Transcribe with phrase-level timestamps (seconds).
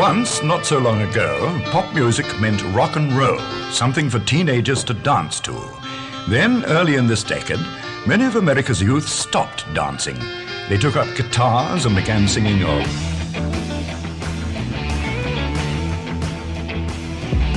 [0.00, 3.38] Once, not so long ago, pop music meant rock and roll,
[3.70, 5.52] something for teenagers to dance to.
[6.26, 7.60] Then, early in this decade,
[8.06, 10.18] many of America's youth stopped dancing.
[10.70, 12.82] They took up guitars and began singing of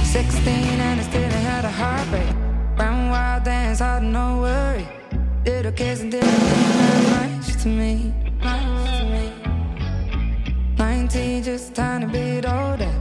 [0.03, 2.35] 16 and I still had a heartbreak.
[2.77, 4.85] Round wild dance, hard no worry.
[5.45, 8.13] And didn't mean much to me.
[8.41, 9.02] Much to me.
[11.13, 12.91] 19, just a tiny bit older.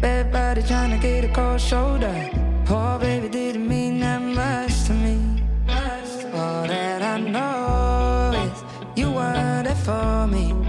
[0.00, 2.30] Bad body trying to get a cold shoulder.
[2.64, 5.44] Poor baby didn't mean that much to me.
[6.32, 10.67] All that I know is you were there for me.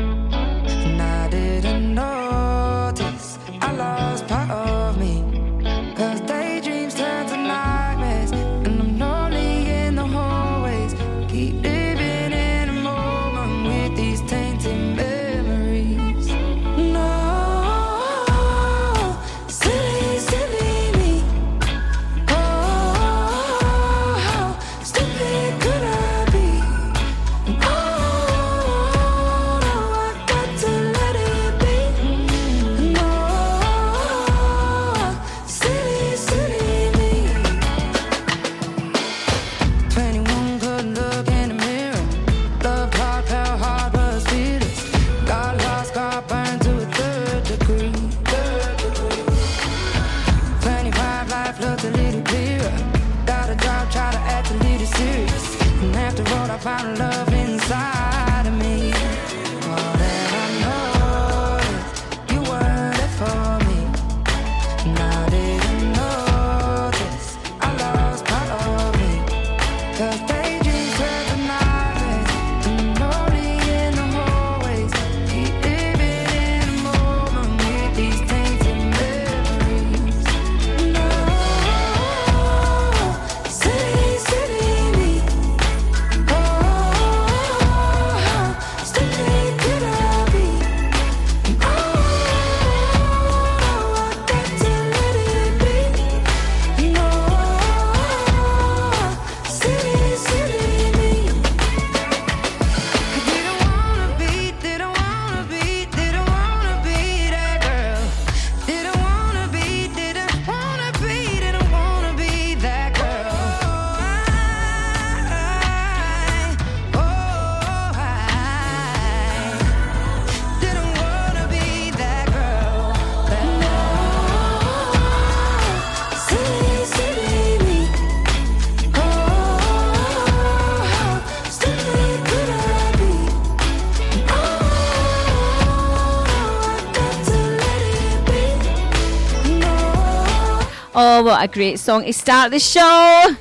[141.19, 143.35] Oh, what a great song to start the show.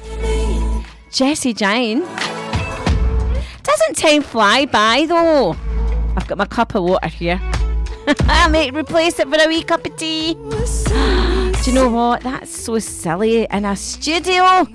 [1.12, 2.00] Jessie Jane.
[3.62, 5.54] Doesn't time fly by though?
[6.16, 7.40] I've got my cup of water here.
[8.22, 10.34] I might replace it for a wee cup of tea.
[10.34, 12.22] Do you know what?
[12.22, 14.66] That's so silly in a studio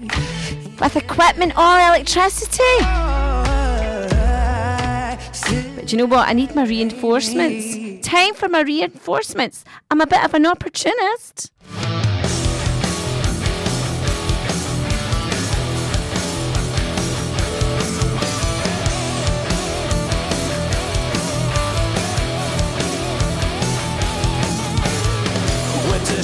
[0.79, 2.63] with equipment or electricity.
[5.75, 6.29] But do you know what?
[6.29, 8.07] I need my reinforcements.
[8.07, 9.65] Time for my reinforcements.
[9.91, 11.51] I'm a bit of an opportunist.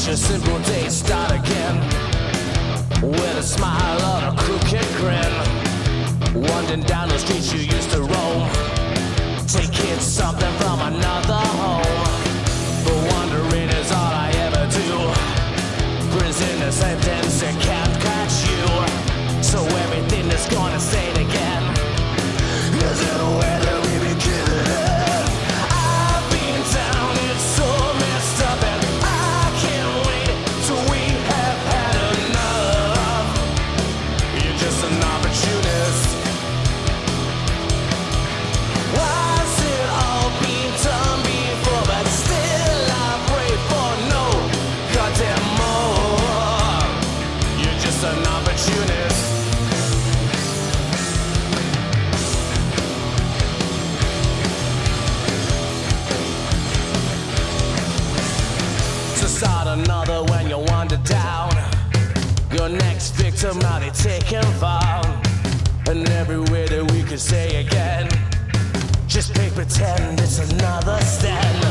[0.07, 1.75] Your simple day start again?
[3.03, 5.33] With a smile on a crooked grin.
[6.33, 8.49] Wandering down the streets you used to roam.
[9.45, 11.83] Taking something from another home.
[12.85, 16.17] But wandering is all I ever do.
[16.17, 17.61] Prisoner sentence and
[64.03, 65.05] they taken found.
[65.87, 68.07] And everywhere that we could say again,
[69.07, 71.68] just pretend it's another stand.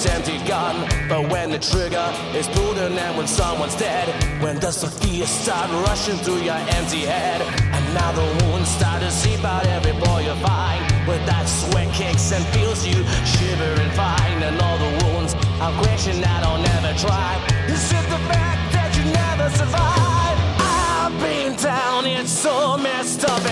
[0.00, 0.88] This empty gun.
[1.08, 4.08] But when the trigger is pulled and then when someone's dead,
[4.42, 7.40] when does the fear start rushing through your empty head?
[7.74, 10.80] And now the wounds start to seep out every boy you find.
[11.06, 16.20] With that sweat kicks and feels you shivering fine, and all the wounds are question
[16.20, 17.36] that I'll never try.
[17.68, 20.38] Is it the fact that you never survive?
[20.60, 23.42] I've been down, it's so messed up,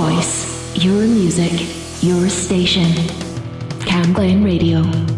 [0.00, 1.52] voice, your music,
[2.02, 2.92] your station.
[3.86, 5.13] Cam Glen Radio.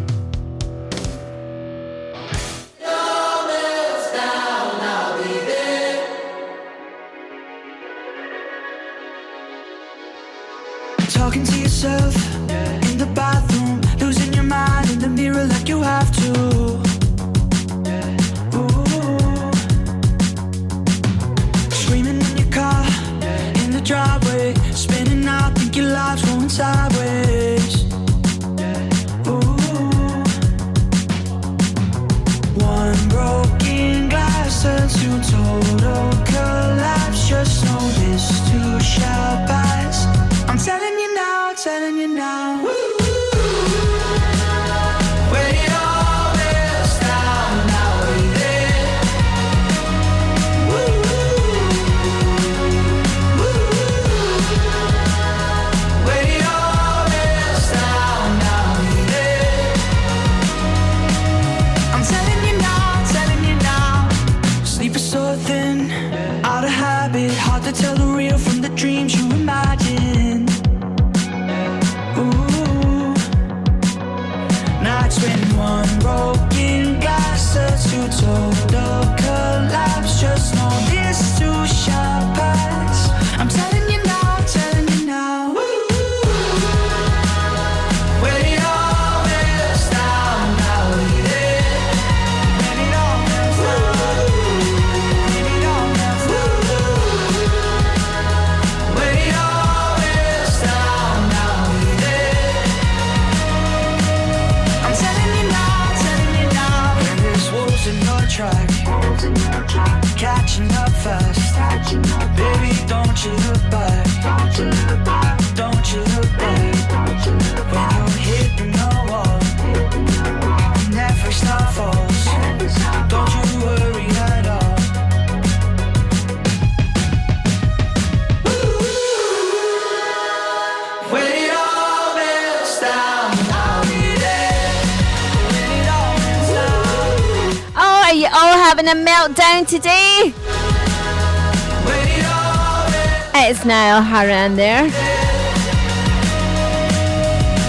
[144.17, 144.85] Horan there.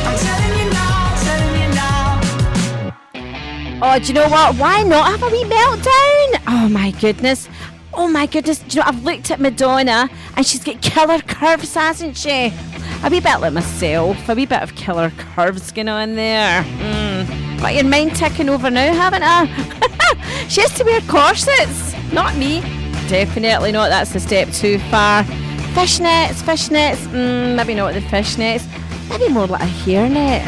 [0.06, 2.22] I'm telling you now, telling you now.
[3.84, 4.56] Oh, do you know what?
[4.56, 6.42] Why not have a wee meltdown?
[6.48, 7.50] Oh my goodness.
[7.94, 8.60] Oh my goodness.
[8.60, 12.54] Do you know, I've looked at Madonna and she's got killer curves, hasn't she?
[13.04, 14.30] A wee bit like myself.
[14.30, 16.64] A wee bit of killer curves going on there.
[16.64, 17.60] Mm.
[17.60, 19.48] Got your mind ticking over now, haven't I?
[20.48, 21.94] she has to wear corsets.
[22.14, 22.62] Not me.
[23.10, 23.90] Definitely not.
[23.90, 25.26] That's a step too far.
[25.78, 26.98] Fishnets, fishnets.
[27.14, 28.66] Mm, maybe not the fishnets.
[29.10, 30.42] Maybe more like a hairnet.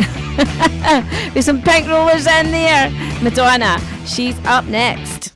[1.36, 2.90] With some pink rollers in there.
[3.22, 5.32] Madonna, she's up next.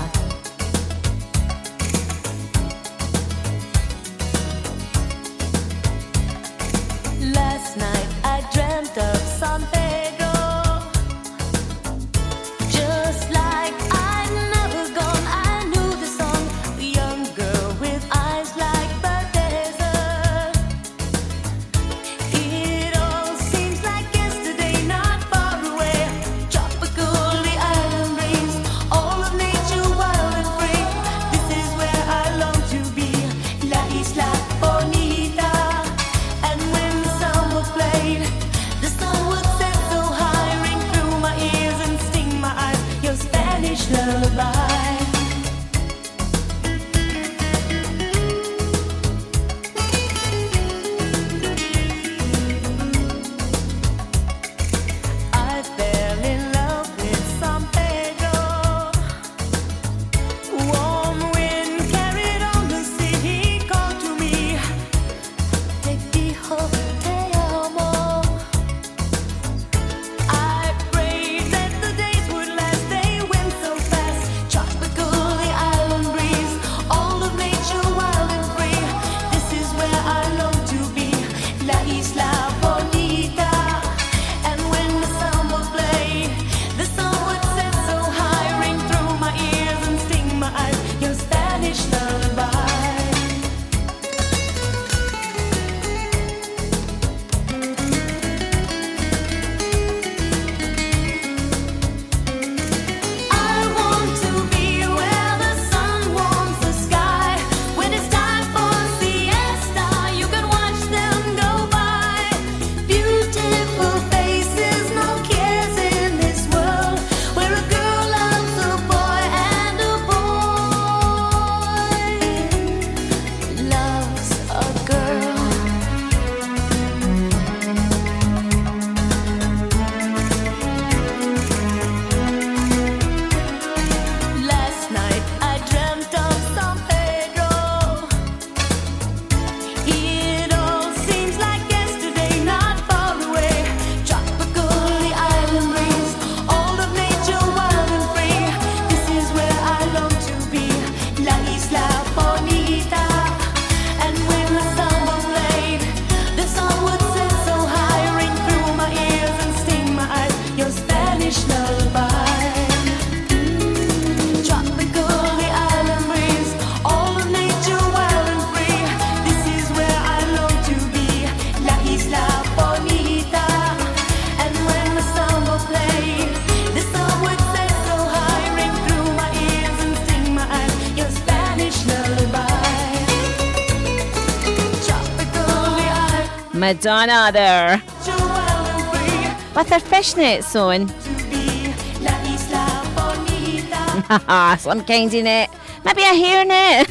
[186.80, 189.54] Madonna there nature wild and free.
[189.54, 190.88] with her fishnets on.
[190.88, 191.68] To be
[192.06, 194.58] La Isla Bonita.
[194.62, 195.50] Some kind in it.
[195.84, 196.88] Maybe a hairnet.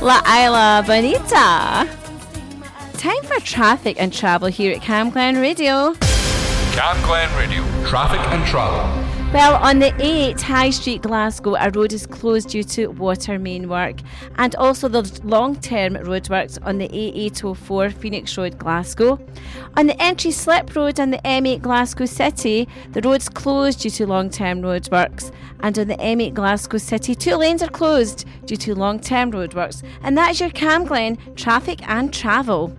[0.02, 1.88] La Isla Bonita.
[2.98, 5.94] Time for traffic and travel here at Cam Glen Radio.
[6.72, 8.80] Cam Glen Radio, traffic and travel.
[9.32, 13.68] Well, on the A8 High Street, Glasgow, a road is closed due to water main
[13.68, 13.96] work,
[14.36, 19.18] and also the long-term roadworks on the A804 Phoenix Road, Glasgow.
[19.76, 24.06] On the entry slip road on the M8 Glasgow City, the road's closed due to
[24.06, 29.32] long-term roadworks, and on the M8 Glasgow City, two lanes are closed due to long-term
[29.32, 29.82] roadworks.
[30.02, 32.76] And that's your Camglen traffic and travel.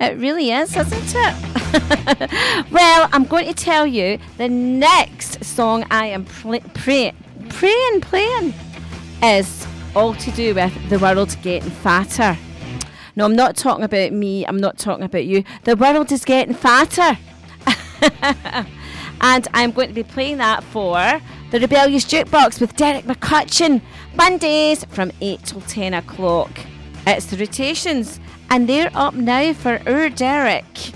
[0.00, 2.70] It really is, isn't it?
[2.70, 7.14] well, I'm going to tell you the next song I am pl- pray-
[7.48, 8.54] praying, playing
[9.22, 12.38] is all to do with the world getting fatter.
[13.16, 14.46] No, I'm not talking about me.
[14.46, 15.42] I'm not talking about you.
[15.64, 17.18] The world is getting fatter.
[19.20, 20.94] and I'm going to be playing that for
[21.50, 23.80] the Rebellious Jukebox with Derek McCutcheon,
[24.14, 26.50] Mondays from 8 till 10 o'clock.
[27.06, 30.92] It's the rotations, and they're up now for our Derek.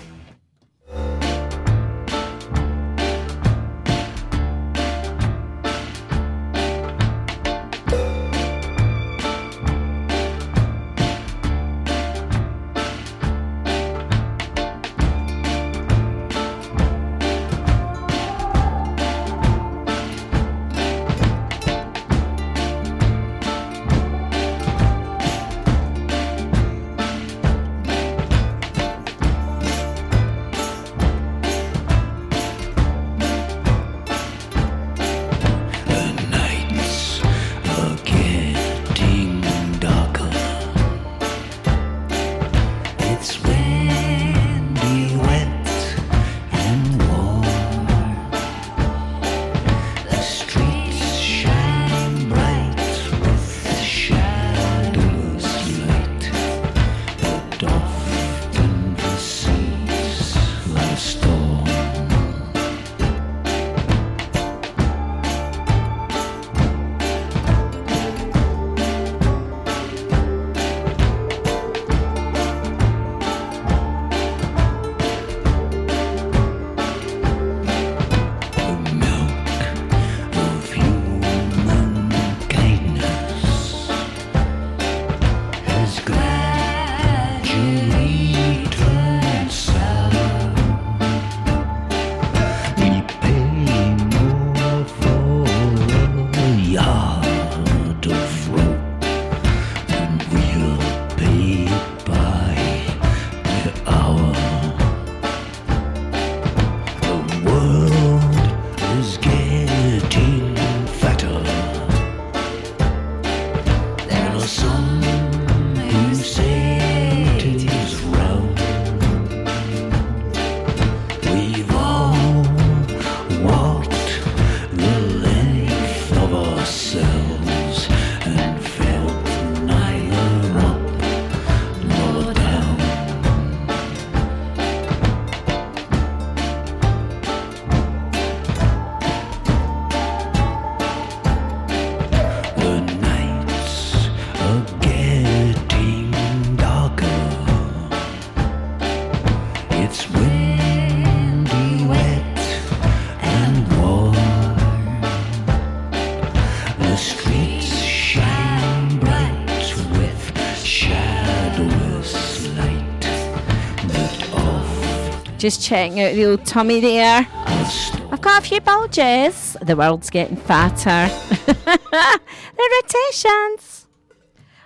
[165.42, 167.26] Just checking out the old tummy there.
[167.28, 169.57] I've got a few bulges.
[169.61, 171.12] The world's getting fatter.
[171.46, 173.88] the rotations.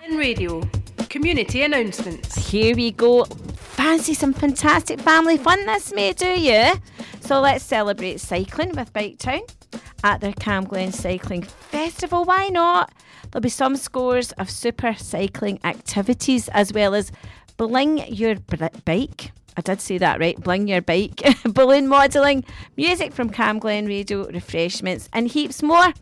[0.04, 0.68] In radio,
[1.08, 2.36] community announcements.
[2.50, 3.24] Here we go.
[3.24, 6.74] Fancy some fantastic family fun this may, do you?
[7.20, 9.40] So let's celebrate cycling with Bike Town
[10.04, 12.26] at their Cam Glen Cycling Festival.
[12.26, 12.92] Why not?
[13.30, 17.12] There'll be some scores of super cycling activities as well as
[17.56, 18.34] Bling Your
[18.84, 19.32] Bike.
[19.56, 20.38] I did say that right.
[20.38, 22.44] Bling Your Bike, balloon modelling,
[22.76, 25.92] music from Cam Glen Radio, refreshments, and heaps more.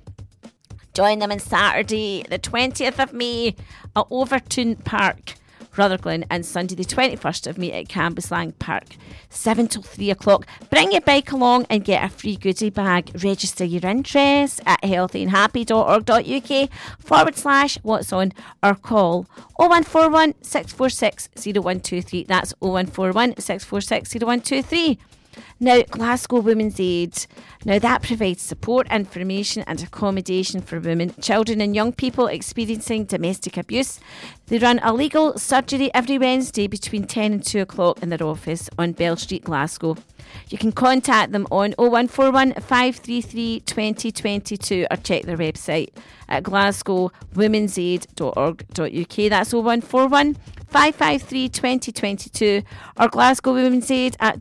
[0.93, 3.55] Join them on Saturday, the 20th of May
[3.97, 5.35] at Overton Park,
[5.77, 8.97] Rutherglen, and Sunday, the 21st of May at Cambuslang Park,
[9.29, 10.47] 7 till 3 o'clock.
[10.71, 13.11] Bring your bike along and get a free goodie bag.
[13.23, 18.33] Register your interest at healthyandhappy.org.uk forward slash what's on
[18.63, 22.25] or call 0141 646 0123.
[22.25, 24.99] That's 0141 646 0123.
[25.61, 27.27] Now, Glasgow Women's Aid.
[27.65, 33.57] Now, that provides support, information, and accommodation for women, children, and young people experiencing domestic
[33.57, 34.01] abuse.
[34.47, 38.69] They run a legal surgery every Wednesday between 10 and 2 o'clock in their office
[38.79, 39.97] on Bell Street, Glasgow.
[40.49, 45.91] You can contact them on 0141 533 2022 or check their website
[46.29, 49.31] at glasgowwomensaid.org.uk.
[49.31, 50.35] That's 0141
[50.69, 52.63] 553 2022
[52.99, 54.41] or glasgowwomensaid at.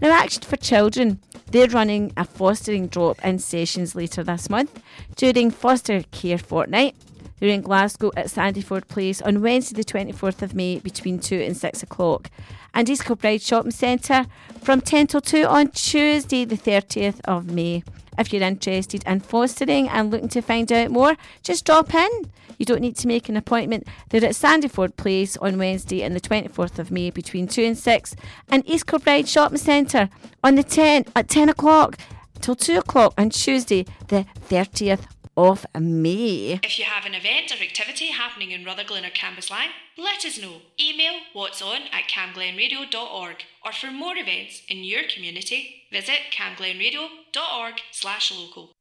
[0.00, 4.80] Now, Action for Children, they're running a fostering drop in sessions later this month
[5.16, 6.94] during Foster Care Fortnight.
[7.38, 11.56] They're in Glasgow at Sandyford Place on Wednesday, the 24th of May, between 2 and
[11.56, 12.30] 6 o'clock.
[12.74, 14.26] And East Kilbride Shopping Centre
[14.62, 17.82] from 10 till 2 on Tuesday, the 30th of May.
[18.18, 22.30] If you're interested in fostering and looking to find out more, just drop in.
[22.58, 23.86] You don't need to make an appointment.
[24.10, 28.16] They're at Sandyford Place on Wednesday and the 24th of May between 2 and 6
[28.50, 30.08] and East Kilbride Shopping Centre
[30.42, 31.96] on the 10 at 10 o'clock
[32.40, 35.06] till 2 o'clock on Tuesday, the 30th
[35.38, 36.58] of May.
[36.64, 40.62] If you have an event or activity happening in Rutherglen or Cambuslang, let us know.
[40.80, 48.36] Email what's on at camglenradio.org or for more events in your community, visit camglenradio.org slash
[48.36, 48.72] local.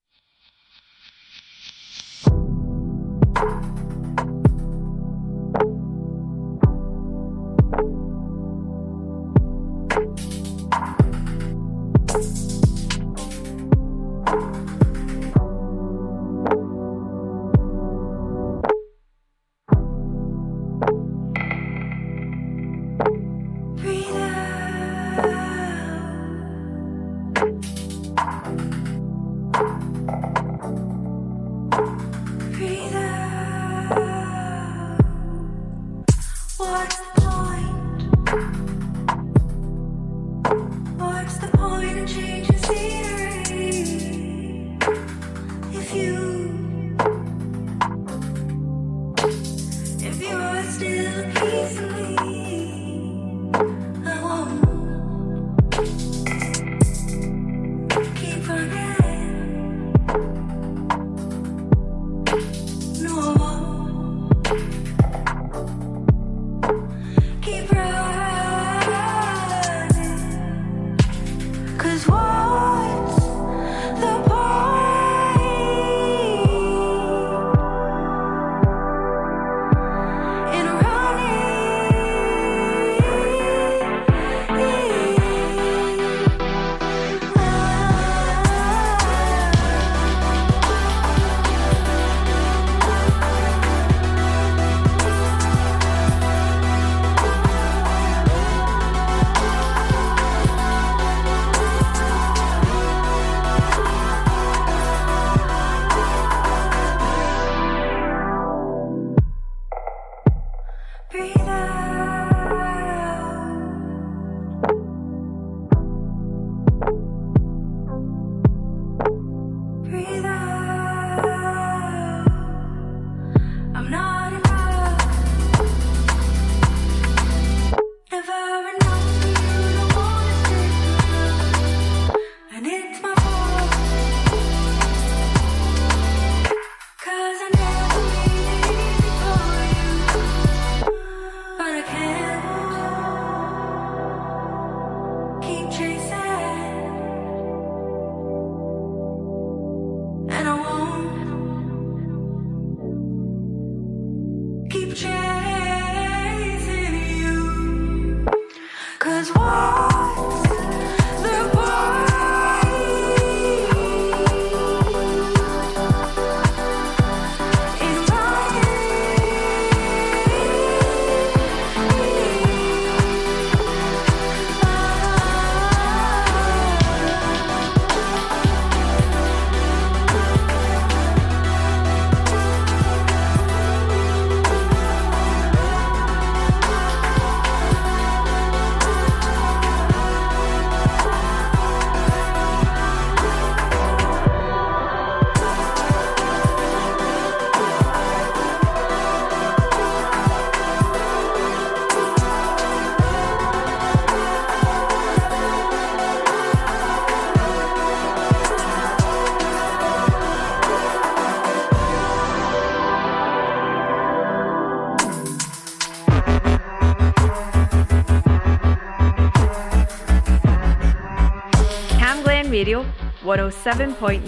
[223.37, 224.23] 107.9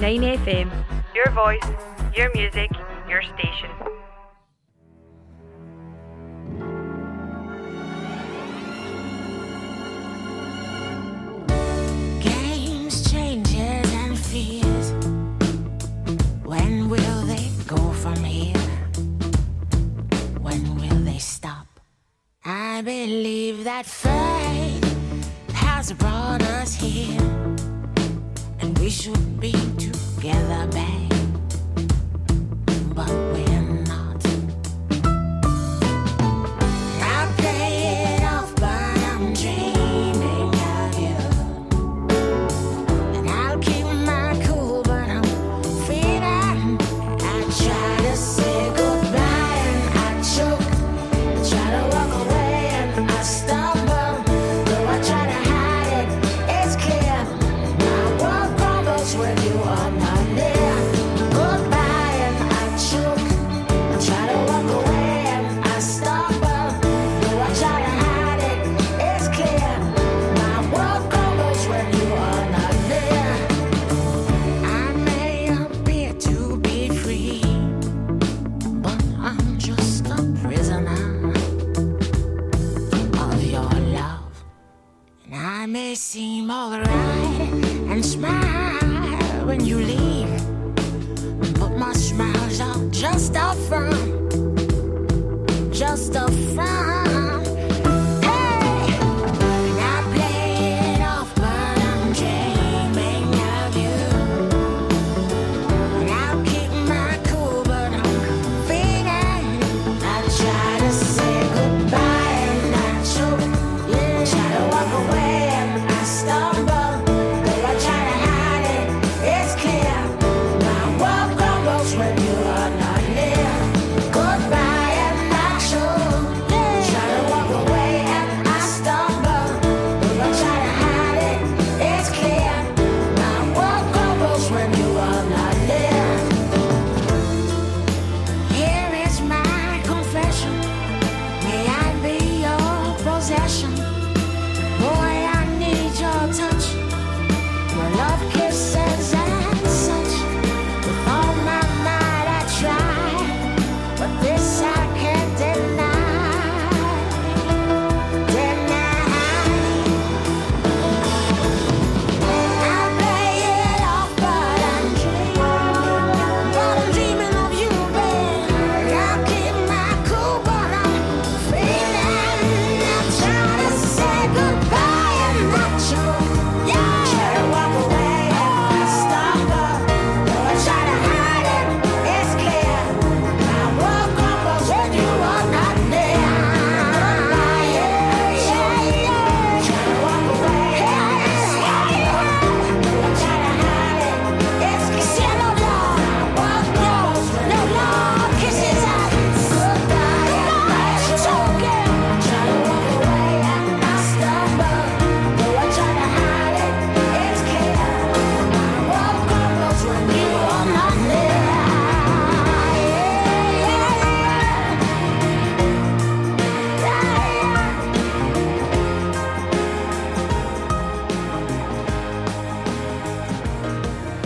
[0.45, 0.69] FM.
[1.15, 1.65] Your voice,
[2.15, 2.69] your music,
[3.09, 3.71] your station.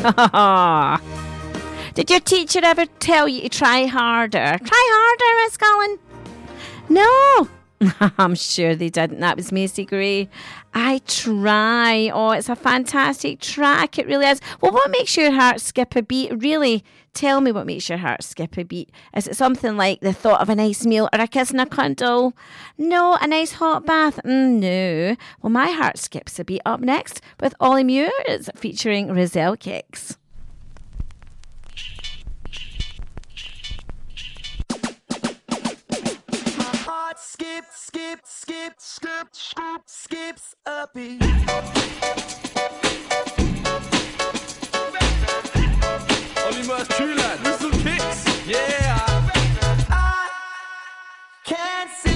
[1.94, 4.58] Did your teacher ever tell you to try harder?
[4.64, 6.00] Try harder, Miss Collin.
[6.90, 7.48] No,
[8.18, 9.20] I'm sure they didn't.
[9.22, 10.30] That was Macy Gray.
[10.74, 12.10] I try.
[12.14, 13.98] Oh, it's a fantastic track.
[13.98, 14.42] It really is.
[14.60, 16.32] Well, what makes your heart skip a beat?
[16.42, 16.84] Really,
[17.14, 18.90] Tell me what makes your heart skip a beat.
[19.16, 21.66] Is it something like the thought of a nice meal or a kiss and a
[21.68, 22.34] cuddle?
[22.76, 24.20] No, a nice hot bath?
[24.26, 25.16] Mm, no.
[25.42, 30.18] Well, my heart skips a beat up next with Olly Murs featuring Rizzle Kicks.
[37.16, 42.43] skip, skip, skip, skip, skip, skips a beat.
[46.64, 48.48] famous tree lad with some kicks.
[48.48, 49.06] Yeah.
[49.90, 50.30] I
[51.44, 52.13] can't see.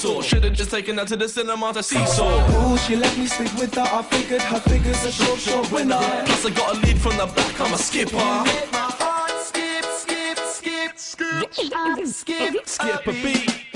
[0.00, 0.22] Seesaw.
[0.22, 2.72] Should've just taken her to the cinema to seesaw.
[2.72, 3.82] Ooh, she let me sleep with her.
[3.82, 5.98] I figured her figure's a short, short winner.
[6.26, 8.16] Plus I got a lead from the back, I'm a skipper.
[8.16, 13.66] Make my heart skip, skip, skip, skip, skip, Skip a beat.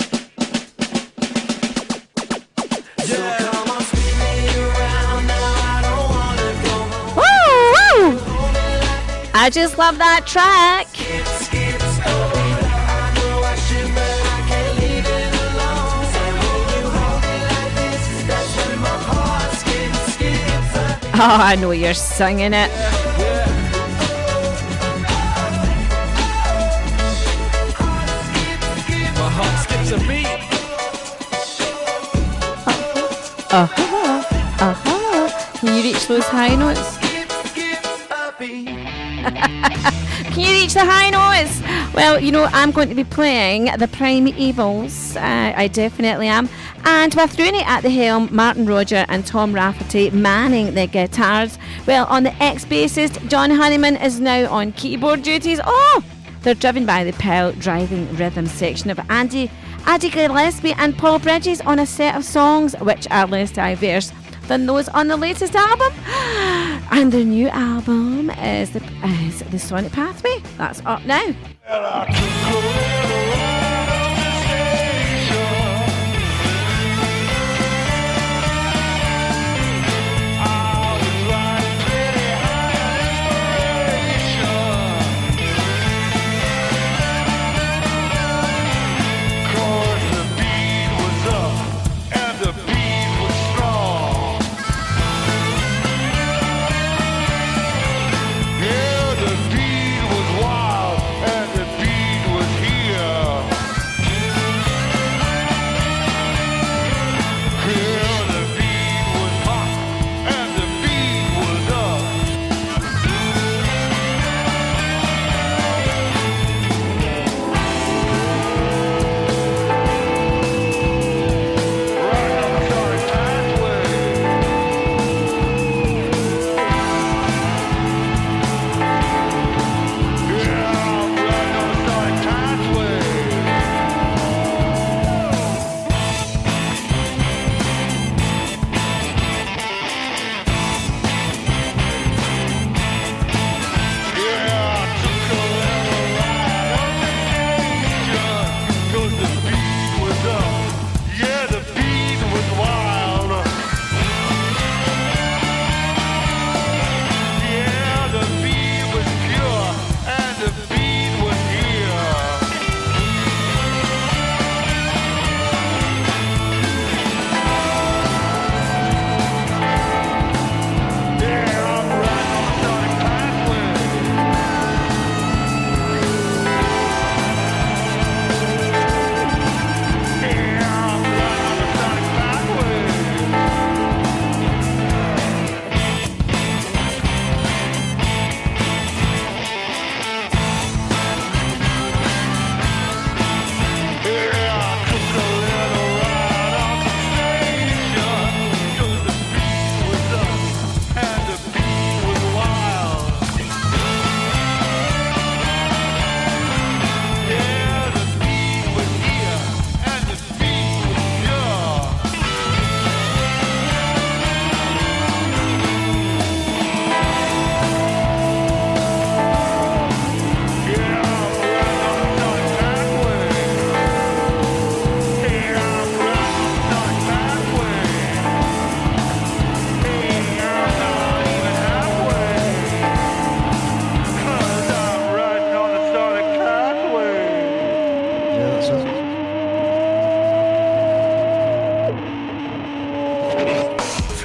[2.99, 4.33] So come on, spin me
[4.63, 5.53] around now.
[5.69, 7.21] I don't wanna go home.
[7.21, 8.13] Woo!
[8.13, 8.19] woo.
[9.33, 10.94] I just love that track.
[21.17, 22.69] Oh, I know you're singing it.
[29.85, 30.25] A beat.
[33.53, 34.23] Uh-huh.
[34.59, 35.29] Uh-huh.
[35.59, 36.97] Can you reach those high notes?
[40.33, 41.61] Can you reach the high notes?
[41.93, 45.15] Well, you know, I'm going to be playing the Primevals.
[45.15, 46.49] Uh, I definitely am.
[46.87, 51.57] And with Rooney at the helm, Martin Roger and Tom Rafferty manning the guitars.
[51.87, 55.59] Well, on the ex bassist, John Honeyman is now on keyboard duties.
[55.63, 56.03] Oh!
[56.43, 59.49] They're driven by the Pearl driving rhythm section of Andy,
[59.87, 64.11] Andy Gillespie and Paul Bridges on a set of songs which are less diverse
[64.47, 65.91] than those on the latest album.
[66.91, 70.37] And the new album is the, is the Sonic Pathway.
[70.57, 71.33] That's up now.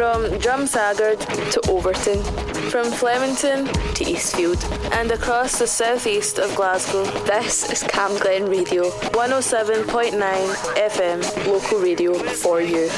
[0.00, 1.20] From Drumsagard
[1.52, 2.22] to Overton,
[2.70, 8.90] from Flemington to Eastfield, and across the southeast of Glasgow, this is Cam Glen Radio,
[9.12, 10.12] 107.9
[10.76, 12.88] FM, local radio for you.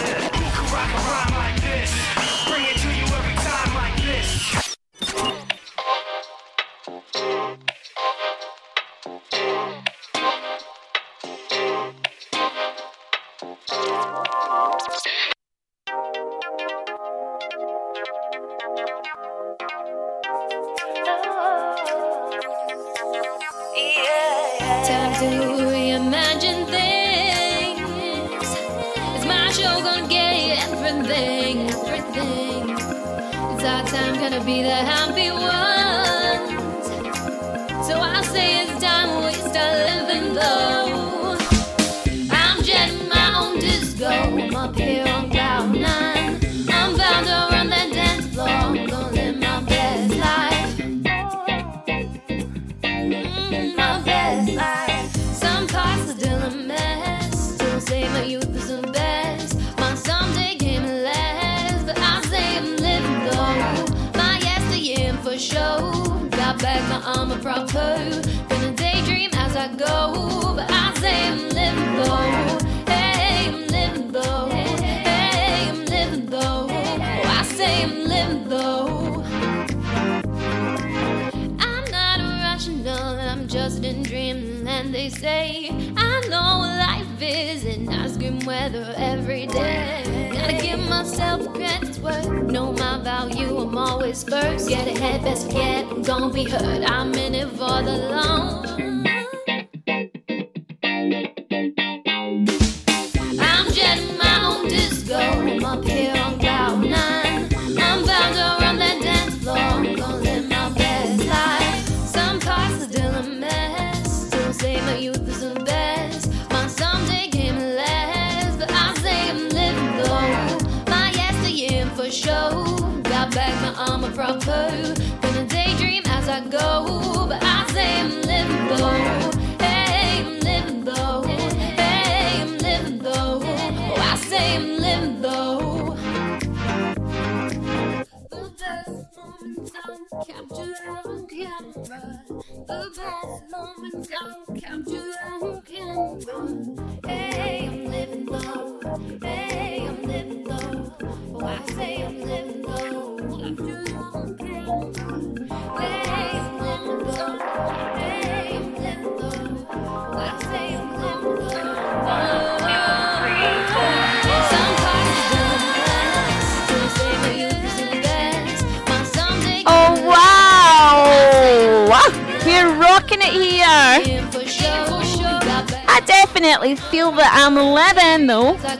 [178.26, 178.72] No, though.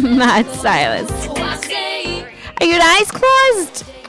[0.00, 1.10] Matt Silas.
[2.60, 3.84] Are your eyes closed?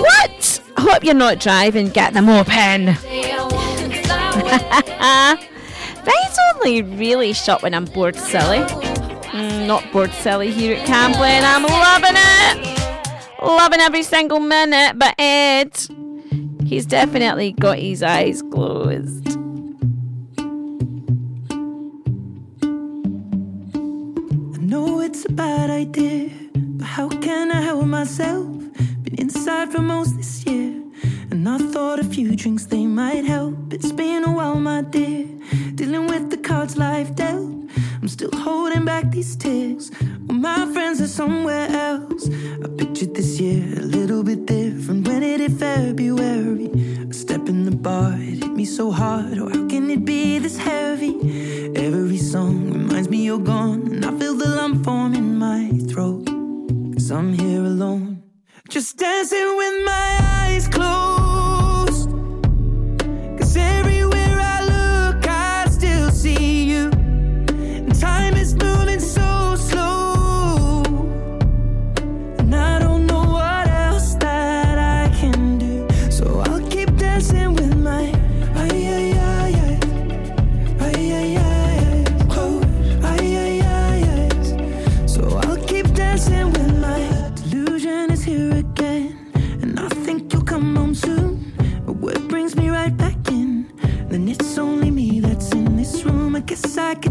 [0.00, 0.62] what?
[0.78, 1.90] Hope you're not driving.
[1.90, 2.86] Get them open.
[6.04, 8.60] That's only really shot when I'm bored silly.
[8.60, 11.44] Mm, not bored silly here at Cam Glen.
[11.44, 13.42] I'm loving it.
[13.42, 14.98] Loving every single minute.
[14.98, 15.78] But Ed,
[16.64, 18.39] he's definitely got his eyes
[25.84, 28.46] But how can I help myself?
[29.02, 30.74] Been inside for most this year.
[31.30, 33.72] And I thought a few drinks they might help.
[33.72, 35.26] It's been a while, my dear.
[35.76, 37.50] Dealing with the cards life dealt.
[38.02, 39.90] I'm still holding back these tears.
[40.28, 42.28] All my friends are somewhere else.
[42.62, 45.08] I pictured this year a little bit different.
[45.08, 46.66] When it hit February,
[47.08, 49.38] a step in the bar, it hit me so hard.
[49.38, 51.16] Or oh, how can it be this heavy?
[51.74, 55.29] Every song reminds me you're gone, and I feel the lump forming
[57.10, 58.22] I'm here alone,
[58.68, 61.09] just dancing with my eyes closed.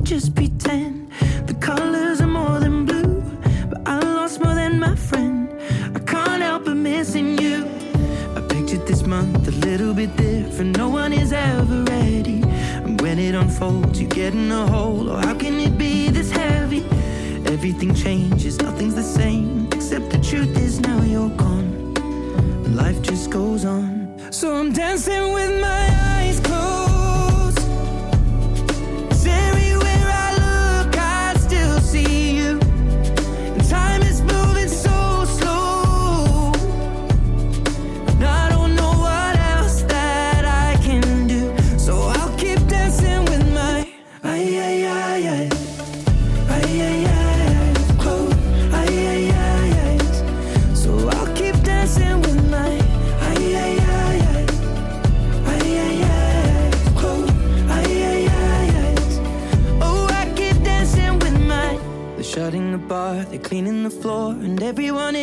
[0.10, 0.39] just
[64.70, 65.16] everyone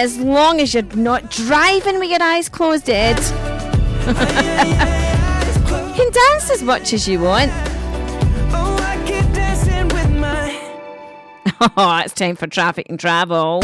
[0.00, 3.18] as long as you're not driving with your eyes closed, Ed.
[3.18, 4.14] you
[5.94, 7.52] can dance as much as you want.
[8.52, 12.02] Oh, I keep dancing with my.
[12.04, 13.60] It's time for traffic and travel.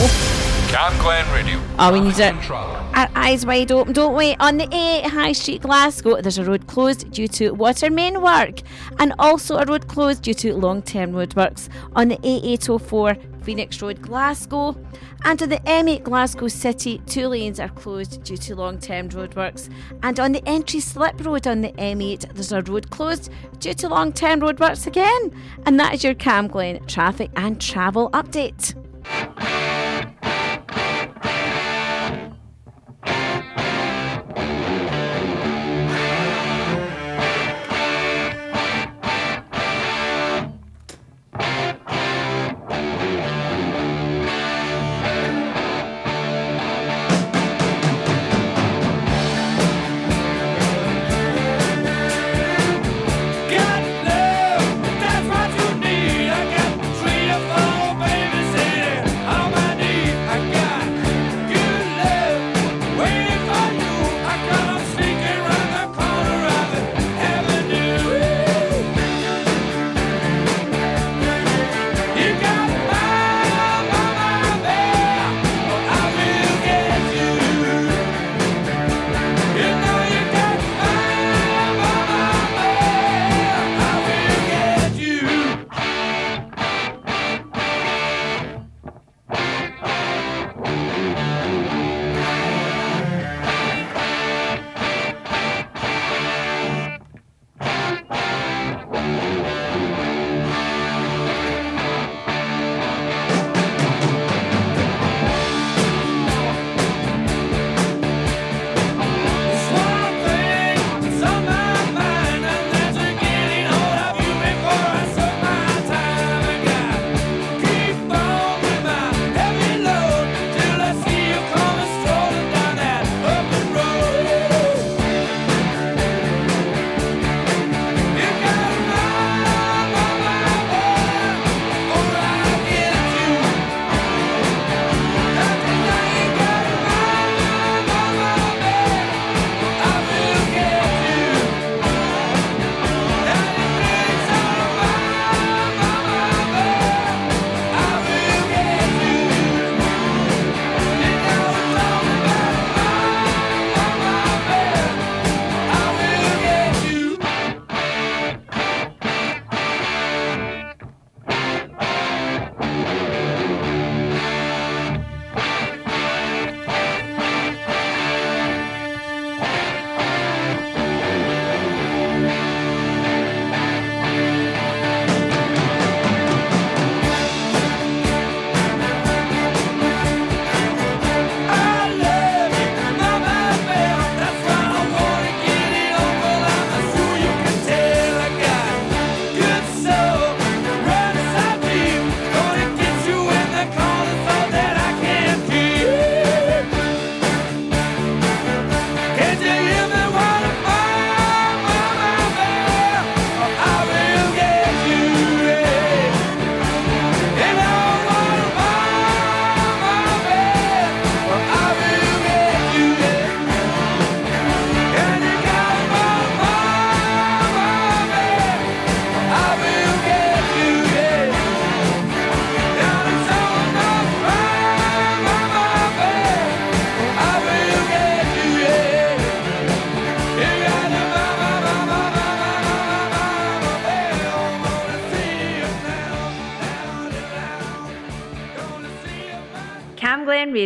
[0.69, 1.59] Cam Glen Radio.
[1.79, 2.35] Oh, we need it.
[2.51, 4.35] Our eyes wide open, don't we?
[4.39, 8.61] On the A High Street, Glasgow, there's a road closed due to water main work,
[8.99, 14.77] and also a road closed due to long-term roadworks on the A804 Phoenix Road, Glasgow,
[15.25, 19.71] and on the M8 Glasgow City, two lanes are closed due to long-term roadworks,
[20.03, 23.31] and on the entry slip road on the M8, there's a road closed
[23.61, 25.31] due to long-term roadworks again,
[25.65, 28.75] and that is your Cam Glen traffic and travel update.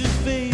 [0.00, 0.49] Face to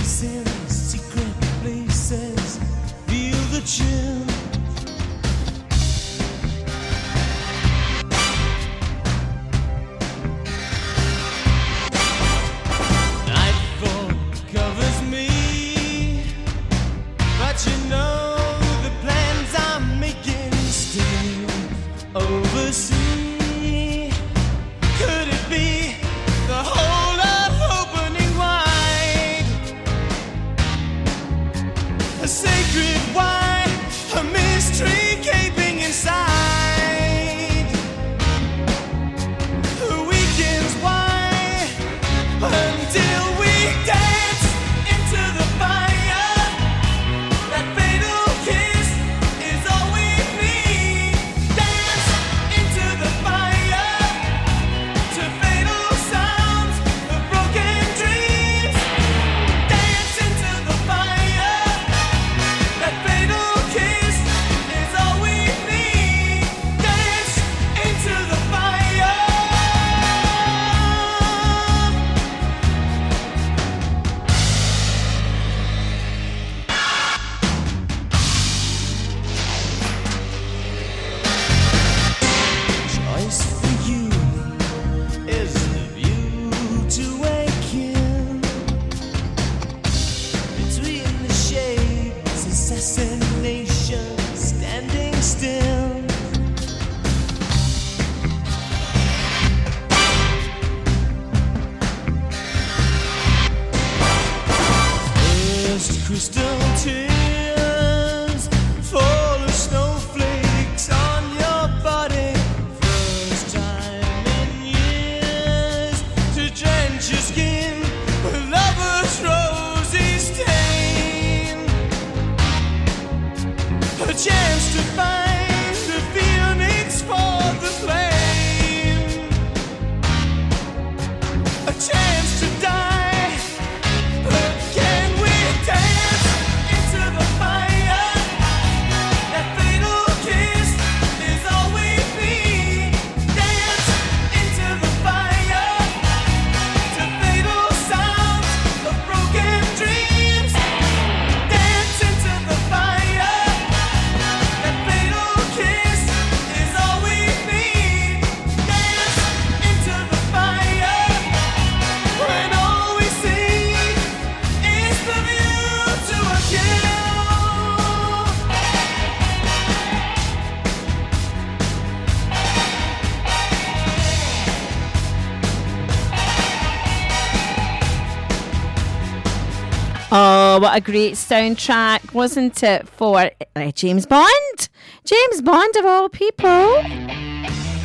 [180.59, 184.69] What a great soundtrack, wasn't it, for uh, James Bond?
[185.05, 186.83] James Bond, of all people.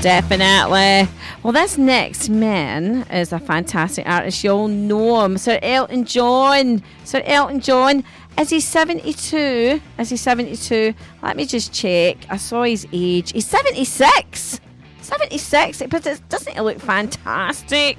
[0.02, 1.12] Definitely.
[1.44, 4.44] Well, this next man is a fantastic artist.
[4.44, 5.38] You all know him.
[5.38, 6.82] Sir Elton John.
[7.04, 8.06] Sir Elton John.
[8.40, 9.82] Is he 72?
[10.00, 10.94] Is he 72?
[11.22, 12.18] Let me just check.
[12.30, 13.34] I saw his age.
[13.34, 14.62] He's 76.
[15.02, 15.84] 76.
[15.90, 17.98] But doesn't he look fantastic?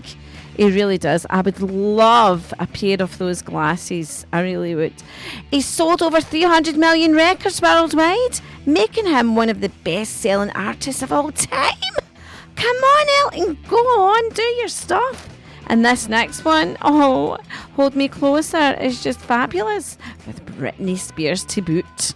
[0.56, 1.26] He really does.
[1.30, 4.26] I would love a pair of those glasses.
[4.32, 4.94] I really would.
[5.50, 11.02] He's sold over 300 million records worldwide, making him one of the best selling artists
[11.02, 11.74] of all time.
[12.54, 15.28] Come on, Elton, go on, do your stuff.
[15.66, 17.38] And this next one, oh,
[17.76, 19.96] Hold Me Closer, is just fabulous
[20.26, 22.14] with Britney Spears to boot.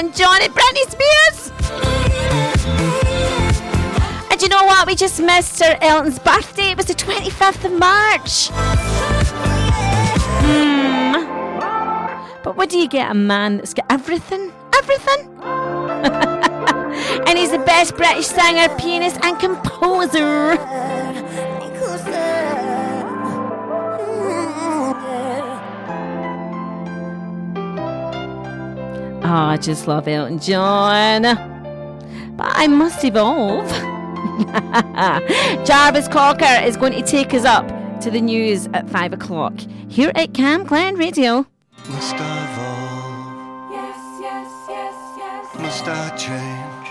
[0.00, 1.52] Elton John and Britney Spears.
[4.30, 4.86] And you know what?
[4.86, 6.70] We just missed Sir Elton's birthday.
[6.70, 8.48] It was the 25th of March.
[10.40, 11.12] Hmm.
[12.42, 14.50] But what do you get a man that's got everything?
[14.74, 15.28] Everything?
[17.26, 20.56] and he's the best British singer, pianist, and composer.
[29.60, 31.22] Just love Elton John.
[32.36, 33.68] But I must evolve.
[35.66, 37.66] Jarvis Cocker is going to take us up
[38.00, 39.52] to the news at five o'clock
[39.88, 41.46] here at Cam Glen Radio.
[41.88, 43.70] Must I evolve?
[43.70, 45.54] Yes, yes, yes, yes.
[45.58, 46.86] Must I change?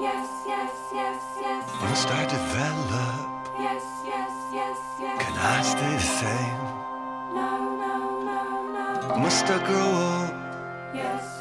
[0.00, 1.64] Yes, yes, yes, yes.
[1.80, 3.56] Must I develop?
[3.58, 5.22] Yes, yes, yes, yes.
[5.22, 6.60] Can I stay the same?
[7.34, 7.50] No,
[7.80, 9.16] no, no, no.
[9.16, 10.29] Must I grow up?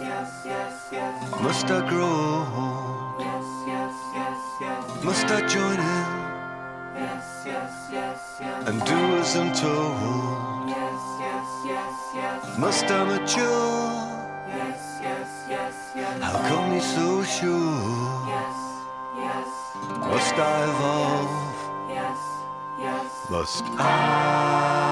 [0.01, 3.19] Must I grow old?
[3.19, 5.03] Yes, yes, yes, yes.
[5.03, 6.07] Must I join in
[6.95, 8.67] Yes, yes, yes, yes.
[8.69, 10.69] and do as I'm told?
[10.69, 12.57] Yes, yes, yes, yes.
[12.57, 13.99] Must I mature?
[14.47, 16.21] Yes, yes, yes, yes.
[16.23, 18.23] How come you're so sure?
[18.25, 18.57] Yes,
[19.17, 19.47] yes.
[19.99, 21.89] Must I evolve?
[21.89, 22.19] Yes,
[22.79, 23.29] yes.
[23.29, 24.88] Must I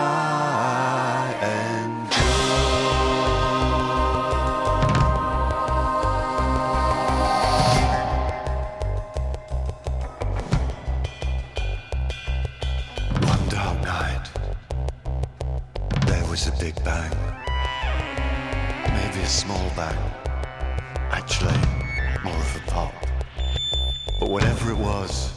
[16.88, 17.12] bang.
[18.94, 20.00] Maybe a small bang.
[21.12, 21.60] Actually,
[22.24, 22.94] more of a pop.
[24.20, 25.37] But whatever it was,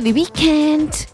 [0.00, 1.09] The weekend.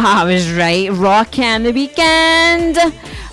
[0.02, 0.90] I was right.
[0.90, 2.76] Rockin' the weekend.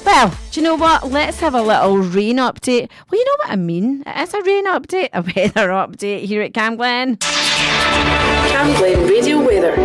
[0.03, 1.09] Well, do you know what?
[1.09, 2.89] Let's have a little rain update.
[3.09, 4.03] Well, you know what I mean.
[4.05, 7.15] It's a rain update, a weather update here at Cam Glen.
[7.15, 9.77] Cam Glen Radio Weather.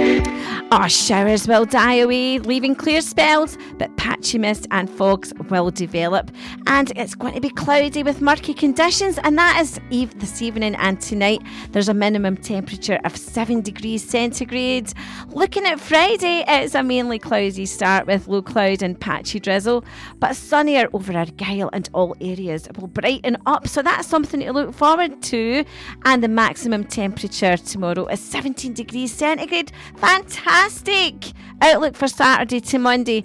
[0.72, 6.32] Our showers will die away, leaving clear spells, but patchy mist and fogs will develop.
[6.66, 10.74] And it's going to be cloudy with murky conditions, and that is eve this evening
[10.74, 11.40] and tonight.
[11.70, 14.92] There's a minimum temperature of 7 degrees centigrade.
[15.28, 19.84] Looking at Friday, it's a mainly cloudy start with low cloud and patchy drizzle,
[20.18, 23.68] but sunnier over Argyll and all areas will brighten up.
[23.68, 25.64] So that's something to look forward to.
[26.04, 29.70] And the maximum temperature tomorrow is 17 degrees centigrade.
[29.94, 31.32] Fantastic!
[31.60, 33.22] Outlook for Saturday to Monday.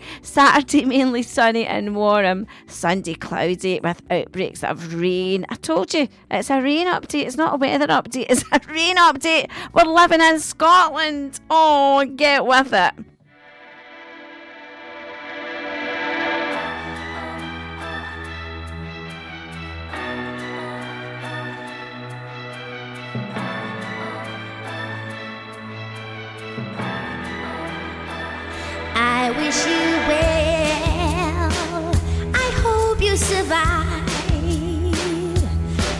[0.73, 2.45] Mainly sunny and warm.
[2.67, 5.45] Sunday cloudy with outbreaks of rain.
[5.47, 7.25] I told you, it's a rain update.
[7.25, 8.27] It's not a weather update.
[8.29, 9.49] It's a rain update.
[9.73, 11.39] We're living in Scotland.
[11.49, 12.93] Oh, get with it.
[28.99, 30.26] I wish you well.
[33.47, 34.03] Survive.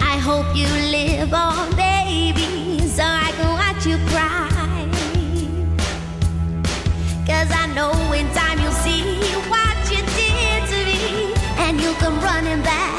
[0.01, 4.49] I hope you live on, baby, so I can watch you cry.
[7.25, 9.03] Cause I know in time you'll see
[9.51, 11.33] what you did to me,
[11.63, 12.96] and you'll come running back.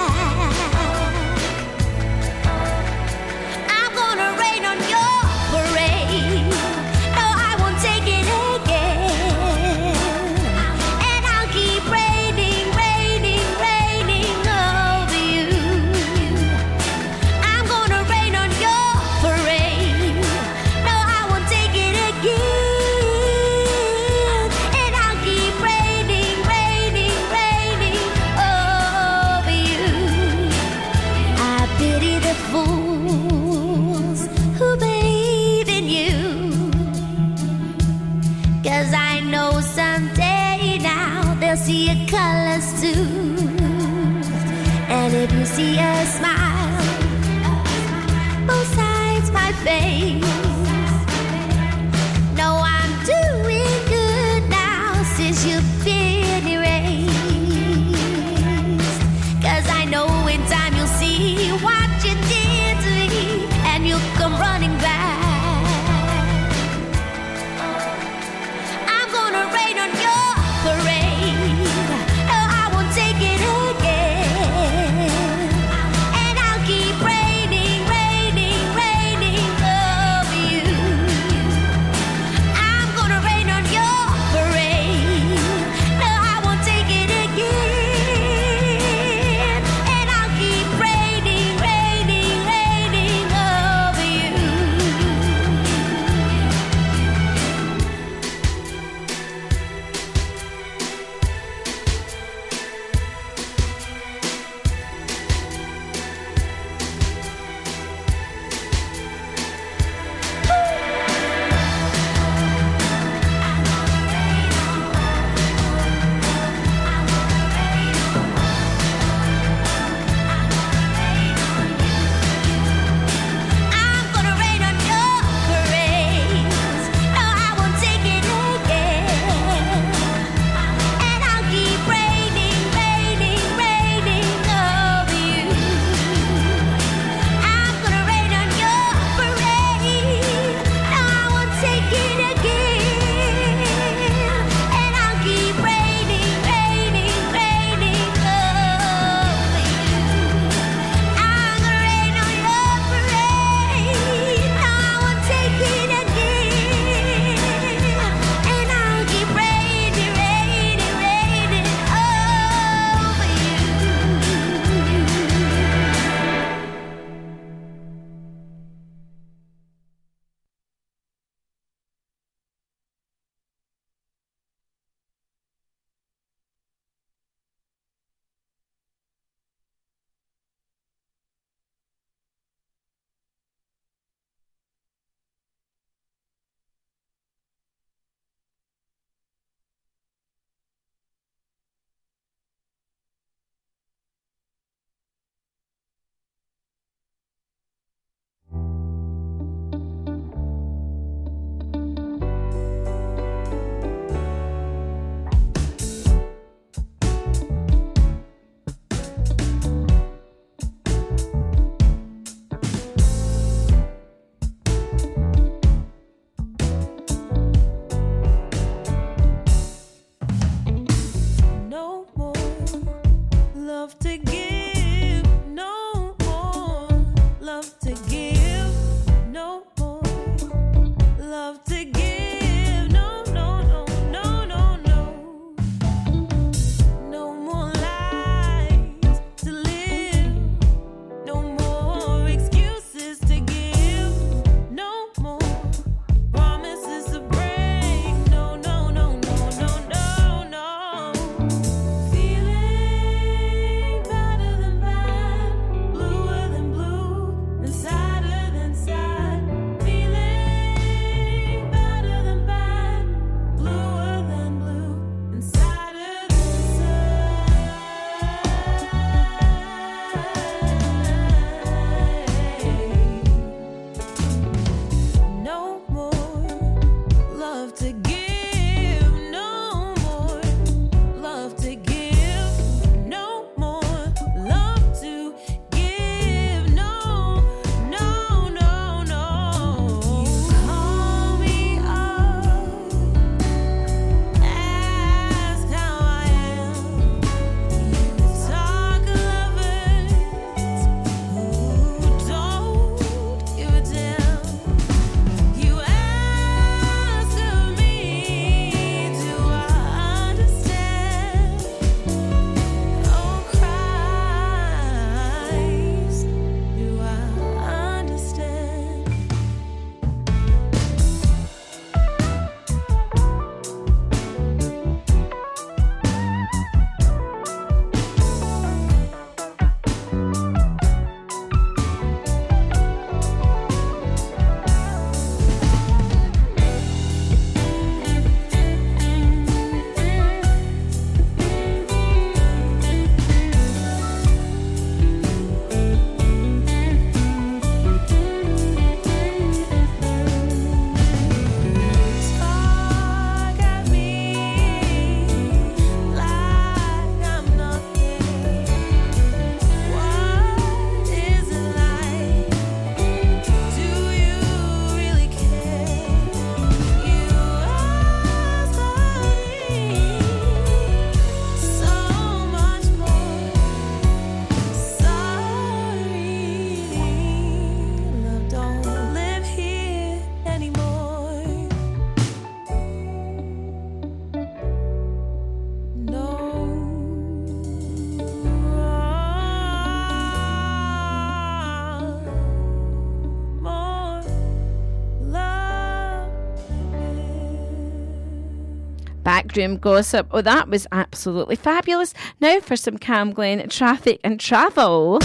[399.80, 400.28] Gossip.
[400.30, 402.14] Oh, that was absolutely fabulous.
[402.40, 405.18] Now for some Cam Glen traffic and travel.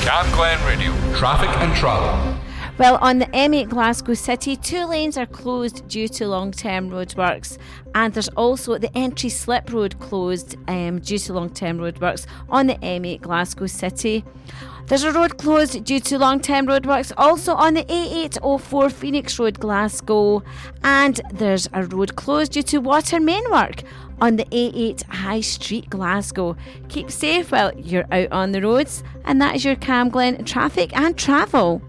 [0.00, 2.38] Cam Glen Radio, traffic and travel.
[2.78, 7.58] Well, on the M8 Glasgow City, two lanes are closed due to long term roadworks,
[7.94, 12.68] and there's also the entry slip road closed um, due to long term roadworks on
[12.68, 14.24] the M8 Glasgow City.
[14.88, 19.60] There's a road closed due to long term roadworks also on the A804 Phoenix Road,
[19.60, 20.42] Glasgow,
[20.82, 23.82] and there's a road closed due to water main work
[24.18, 26.56] on the A8 High Street, Glasgow.
[26.88, 30.96] Keep safe while you're out on the roads, and that is your Cam Glen traffic
[30.96, 31.82] and travel.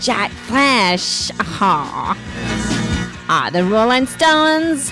[0.00, 1.30] Jack Flash.
[1.38, 2.16] Aha.
[3.28, 4.88] Ah, the Rolling Stones.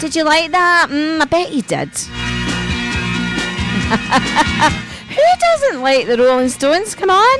[0.00, 0.88] Did you like that?
[0.90, 1.90] Mm, I bet you did.
[5.12, 6.94] Who doesn't like the Rolling Stones?
[6.94, 7.38] Come on.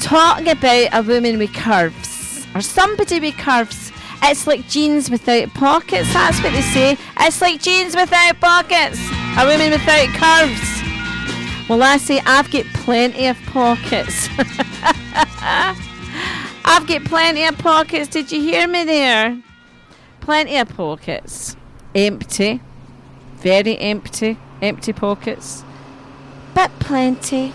[0.00, 3.90] Talking about a woman with curves, or somebody with curves.
[4.22, 6.96] It's like jeans without pockets, that's what they say.
[7.18, 9.00] It's like jeans without pockets.
[9.38, 10.80] A woman without curves.
[11.68, 14.28] Well, I say I've got plenty of pockets.
[16.64, 18.08] I've got plenty of pockets.
[18.08, 19.40] Did you hear me there?
[20.20, 21.56] Plenty of pockets.
[21.94, 22.60] Empty.
[23.36, 24.36] Very empty.
[24.60, 25.64] Empty pockets.
[26.54, 27.52] But plenty.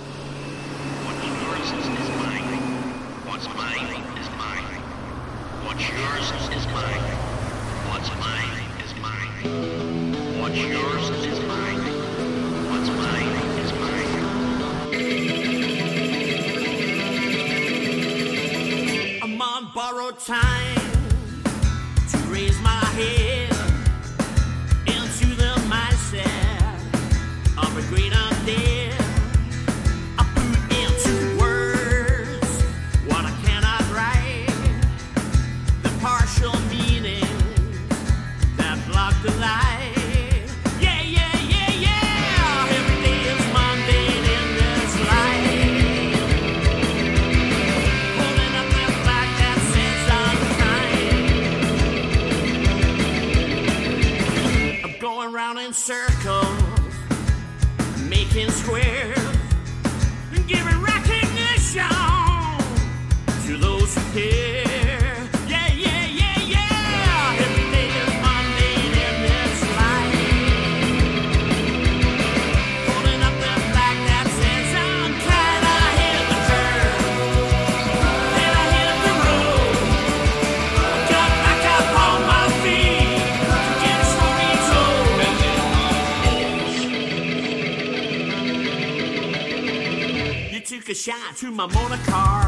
[55.86, 56.45] Circles,
[91.36, 92.45] to my motor car,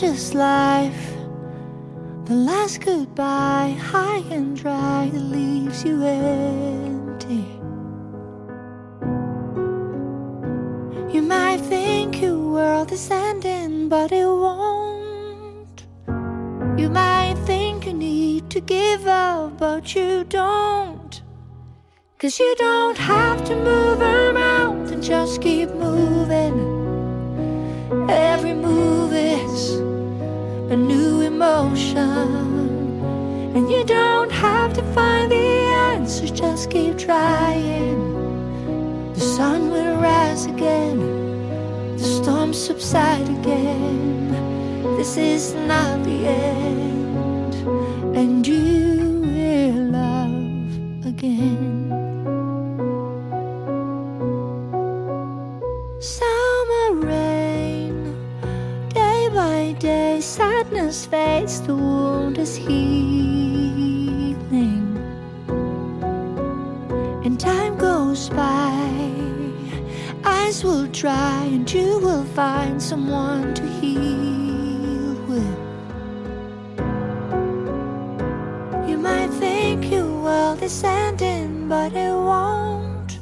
[0.00, 1.12] Just life.
[2.26, 7.44] The last goodbye, high and dry, leaves you empty.
[11.12, 15.82] You might think your world is ending, but it won't.
[16.78, 21.20] You might think you need to give up, but you don't.
[22.20, 23.87] Cause you don't have to move
[33.58, 35.48] And you don't have to find the
[35.90, 37.98] answers, just keep trying.
[39.14, 41.00] The sun will rise again,
[41.96, 44.30] the storm subside again.
[44.96, 47.54] This is not the end,
[48.16, 51.90] and you will love again.
[55.98, 57.96] Summer rain,
[58.90, 63.47] day by day, sadness fades, the wound is healing.
[70.58, 75.58] Eyes will dry, and you will find someone to heal with.
[78.88, 83.20] You might think your world is ending, but it won't.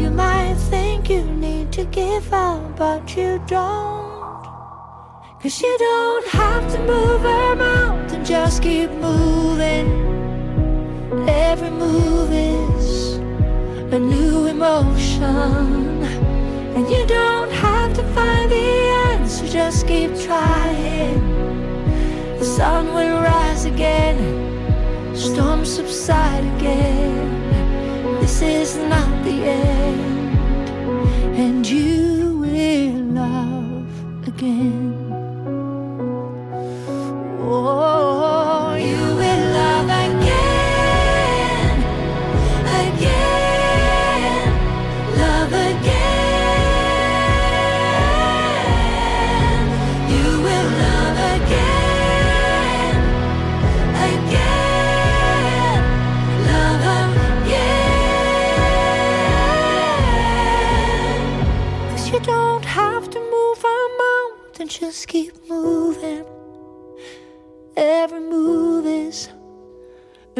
[0.00, 4.44] You might think you need to give up, but you don't.
[5.40, 9.86] Cause you don't have to move a mountain, just keep moving.
[11.28, 12.81] Every move is
[13.92, 16.02] a new emotion.
[16.74, 21.20] And you don't have to find the answer, just keep trying.
[22.38, 24.16] The sun will rise again,
[25.14, 28.20] storms subside again.
[28.20, 30.38] this is not the end,
[31.36, 34.94] and you will love again.
[37.40, 38.01] Oh,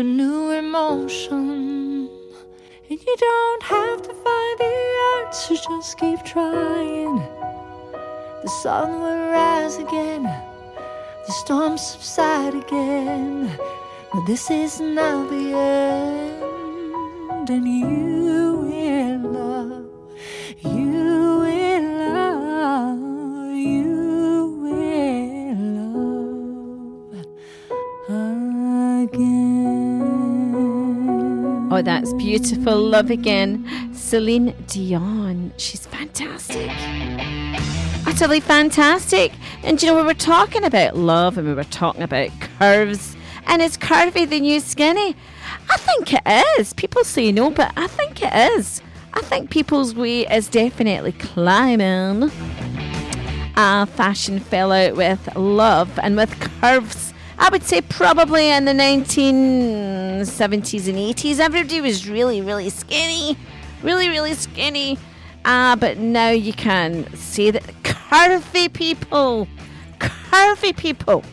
[0.03, 2.11] a new emotion.
[2.91, 4.74] And you don't have to find the
[5.15, 7.23] answer, just keep trying.
[8.43, 13.57] The sun will rise again, the storm subside again.
[14.12, 19.87] But this is not the end, and you will love,
[20.74, 23.91] you will love, you
[24.65, 25.57] will
[28.09, 29.41] love again.
[31.74, 32.77] Oh, that's beautiful.
[32.77, 33.94] Love again.
[33.94, 35.55] Celine Dion.
[35.57, 36.70] She's fantastic.
[38.07, 39.32] Utterly fantastic.
[39.62, 42.28] And you know, we were talking about love and we were talking about
[42.59, 43.16] curves.
[43.47, 45.16] And is curvy the new skinny?
[45.70, 46.74] I think it is.
[46.74, 48.82] People say no, but I think it is.
[49.15, 52.31] I think people's way is definitely climbing.
[53.57, 57.11] Uh, fashion fell out with love and with curves.
[57.43, 63.36] I would say probably in the 1970s and 80s, everybody was really, really skinny.
[63.82, 64.97] Really, really skinny.
[65.44, 69.48] Uh, but now you can see that curvy people,
[69.98, 71.24] curvy people,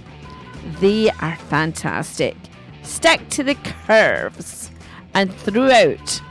[0.80, 2.36] they are fantastic.
[2.82, 3.54] Stick to the
[3.86, 4.72] curves
[5.14, 6.24] and throughout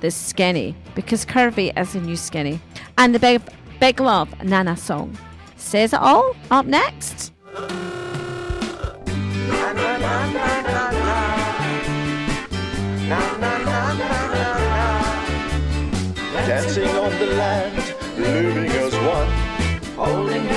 [0.00, 2.60] the skinny because curvy is the new skinny.
[2.96, 3.42] And the big,
[3.80, 5.18] big love Nana song
[5.56, 6.36] says it all.
[6.52, 7.32] Up next.
[16.48, 19.28] Dancing on the land, living as one.
[19.96, 20.47] Holding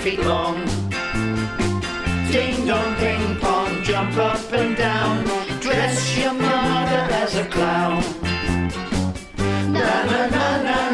[0.00, 0.56] feet long.
[2.32, 5.24] Ding dong ping pong, jump up and down.
[5.60, 8.02] Dress your mother as a clown.
[9.72, 10.89] Na na na na.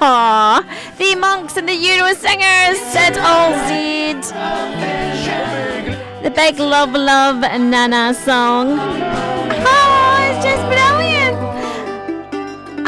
[0.00, 4.22] A Ah, the monks and the Euro singers said all Zed.
[6.22, 8.78] The big love, love Nana song.
[8.78, 11.36] Oh, it's just brilliant.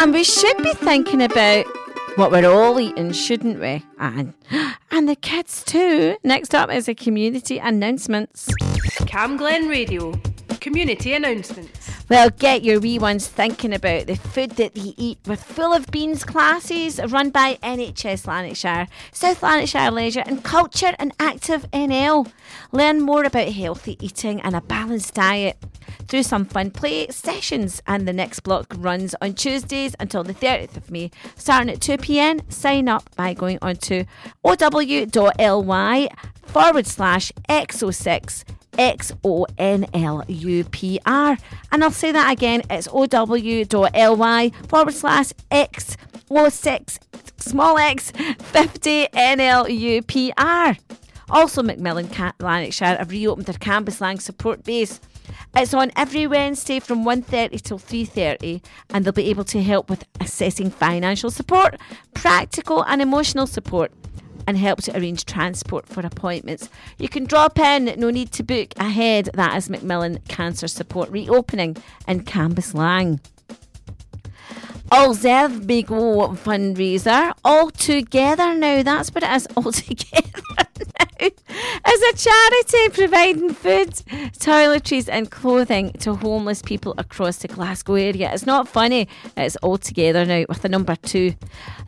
[0.01, 1.67] And we should be thinking about
[2.17, 3.85] what we're all eating, shouldn't we?
[3.99, 4.35] And
[4.91, 6.17] and the kids too.
[6.25, 8.49] Next up is a community announcements.
[9.07, 10.13] Cam Glen Radio.
[10.61, 11.91] Community announcements.
[12.11, 15.87] Well, get your wee ones thinking about the food that they eat with Full of
[15.91, 22.31] Beans classes run by NHS Lanarkshire, South Lanarkshire Leisure and Culture and Active NL.
[22.73, 25.57] Learn more about healthy eating and a balanced diet
[26.09, 27.81] through some fun play sessions.
[27.87, 31.97] And the next block runs on Tuesdays until the 30th of May, starting at 2
[31.97, 32.41] pm.
[32.51, 34.05] Sign up by going on to
[34.45, 36.09] ow.ly
[36.43, 38.45] forward slash XO6
[38.79, 41.37] X O N L U P R.
[41.73, 45.97] And I'll say that again it's ow.ly forward slash X
[46.31, 46.99] O 6
[47.43, 50.79] small x 50 NLUPR.
[51.29, 52.09] Also, Macmillan
[52.41, 55.01] Lanarkshire have reopened their Cambuslang support base.
[55.55, 60.05] It's on every Wednesday from 1.30 till 3.30 and they'll be able to help with
[60.21, 61.77] assessing financial support,
[62.15, 63.93] practical and emotional support
[64.47, 66.69] and help to arrange transport for appointments.
[66.99, 69.31] You can drop in, no need to book ahead.
[69.35, 71.77] That is Macmillan Cancer Support reopening
[72.07, 73.21] in Cambuslang.
[74.93, 78.83] All Zev Big O fundraiser all together now.
[78.83, 80.70] That's what it is all together
[81.85, 83.91] As a charity providing food,
[84.39, 88.33] toiletries, and clothing to homeless people across the Glasgow area.
[88.33, 89.07] It's not funny,
[89.37, 91.35] it's all together now with the number two.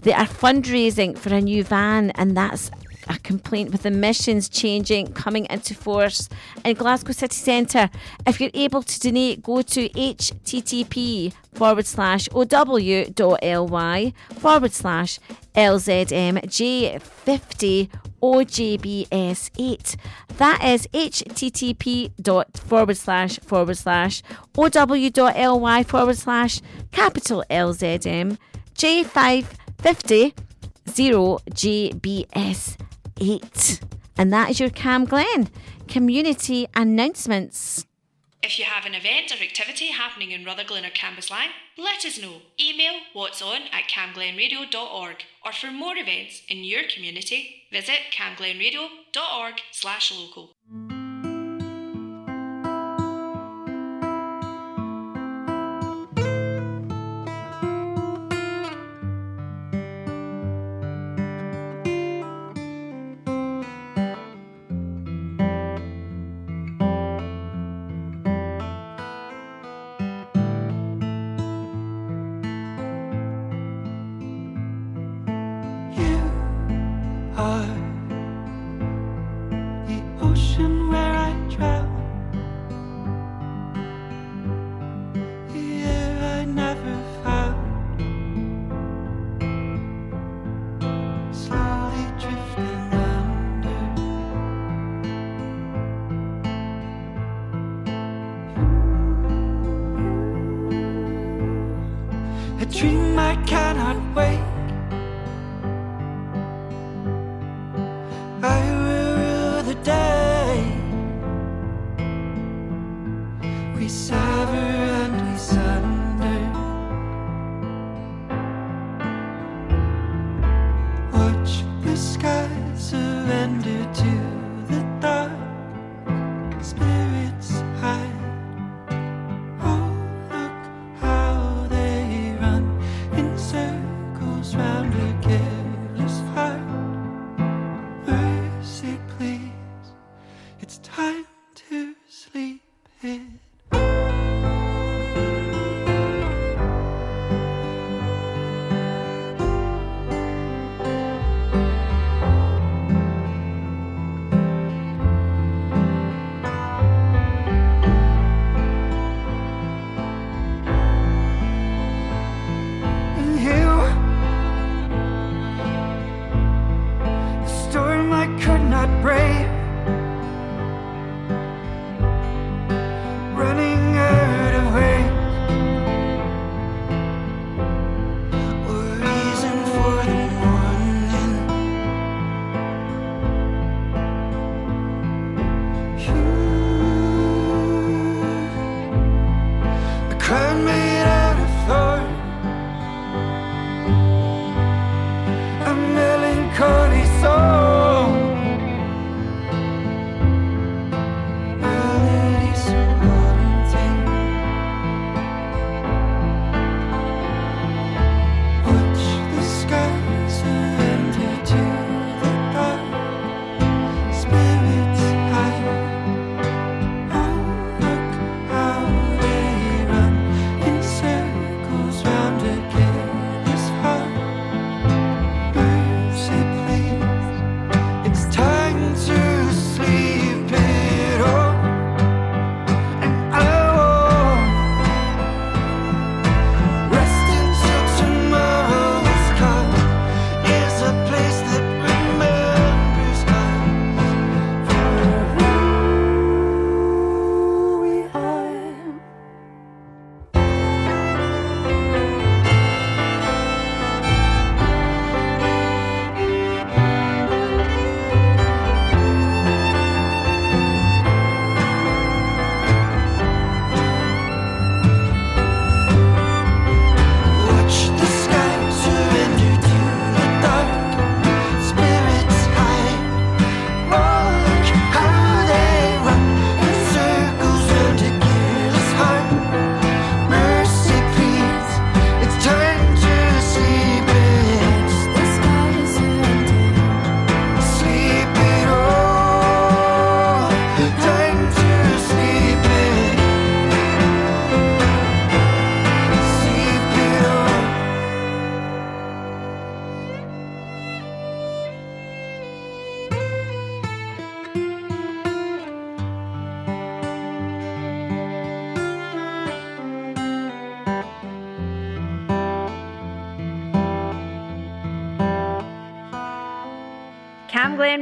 [0.02, 2.70] They are fundraising for a new van, and that's
[3.08, 6.28] a complaint with emissions changing coming into force
[6.64, 7.90] in Glasgow City Centre.
[8.26, 15.18] If you're able to donate, go to http forward slash ow.ly forward slash
[15.54, 17.00] lzmj50
[18.22, 19.96] OJBS8.
[20.36, 24.22] That is http dot forward slash forward slash
[24.56, 26.60] ow.ly forward slash
[26.92, 28.38] capital LZM
[28.74, 30.34] J550
[30.86, 32.76] 0JBS
[33.22, 33.80] 8.
[34.18, 35.48] And that is your Cam Glen
[35.88, 37.86] community announcements.
[38.42, 42.42] If you have an event or activity happening in Rutherglen or Cambuslang, let us know.
[42.60, 50.12] Email what's on at camglenradio.org or for more events in your community, visit camglenradio.org slash
[50.12, 50.50] local.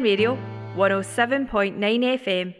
[0.02, 0.36] Radio
[0.76, 2.59] 107.9 FM.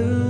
[0.00, 0.29] Satellite.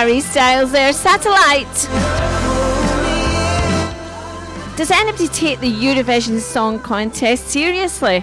[0.00, 1.66] Harry Styles there, Satellite.
[4.74, 8.20] Does anybody take the Eurovision Song Contest seriously?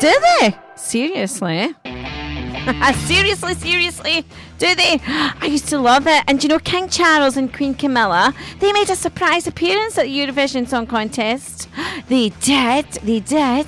[0.00, 0.56] Do they?
[0.76, 1.74] Seriously?
[3.04, 4.24] seriously, seriously?
[4.58, 4.98] Do they?
[5.06, 6.24] I used to love it.
[6.26, 8.32] And you know King Charles and Queen Camilla?
[8.60, 11.68] They made a surprise appearance at the Eurovision Song Contest.
[12.08, 12.86] They did.
[13.02, 13.66] They did.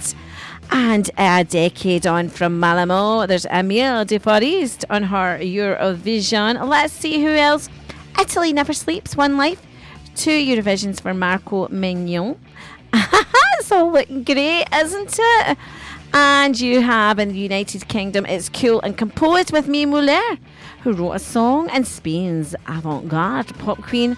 [0.77, 6.69] And a decade on from Malmö, there's Emmelie de Forest on her Eurovision.
[6.69, 7.69] Let's see who else.
[8.21, 9.63] Italy Never Sleeps, One Life.
[10.17, 12.37] Two Eurovisions for Marco Mengoni.
[12.93, 15.59] it's all looking great, isn't it?
[16.13, 20.39] And you have in the United Kingdom, it's cool and composed with Mae Muller,
[20.83, 24.17] who wrote a song in Spain's avant garde pop queen.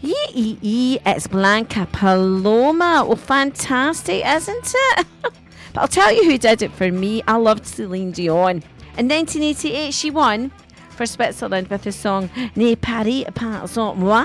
[0.00, 3.04] Yee, yee, yee, it's Blanca Paloma.
[3.06, 5.06] Oh, fantastic, isn't it?
[5.74, 7.22] but I'll tell you who did it for me.
[7.26, 8.62] I loved Celine Dion.
[8.96, 10.50] In 1988, she won
[10.90, 14.24] for Switzerland with the song Ne Paris pas moi.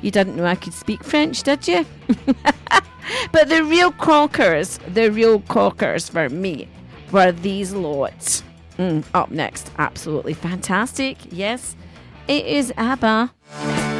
[0.00, 1.84] You didn't know I could speak French, did you?
[3.32, 6.68] but the real cockers, the real cockers for me
[7.10, 8.44] were these lots.
[8.78, 11.18] Mm, up next, absolutely fantastic.
[11.32, 11.74] Yes,
[12.28, 13.97] it is ABBA.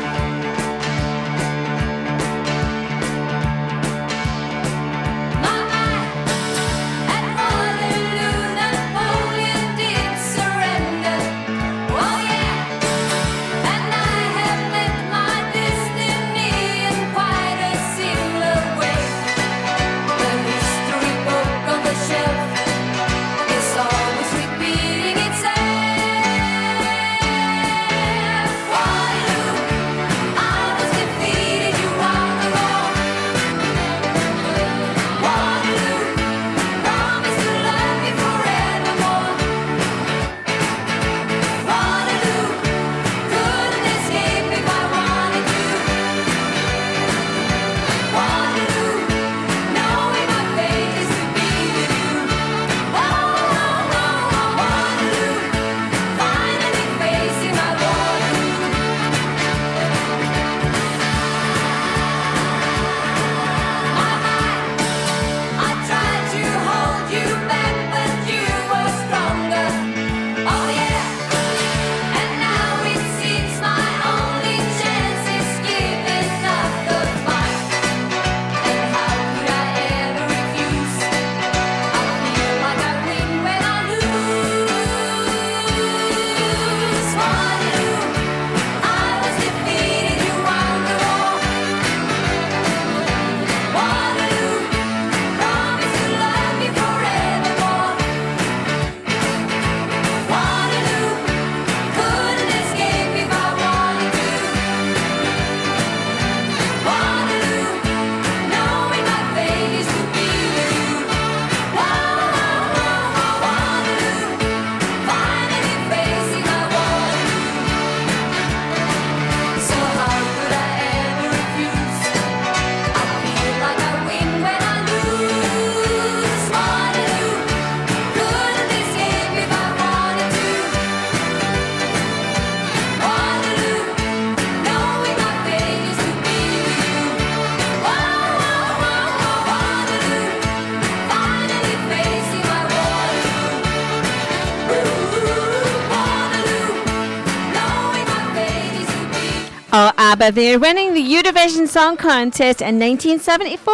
[150.21, 153.73] ABBA, they're winning the Eurovision Song Contest in 1974.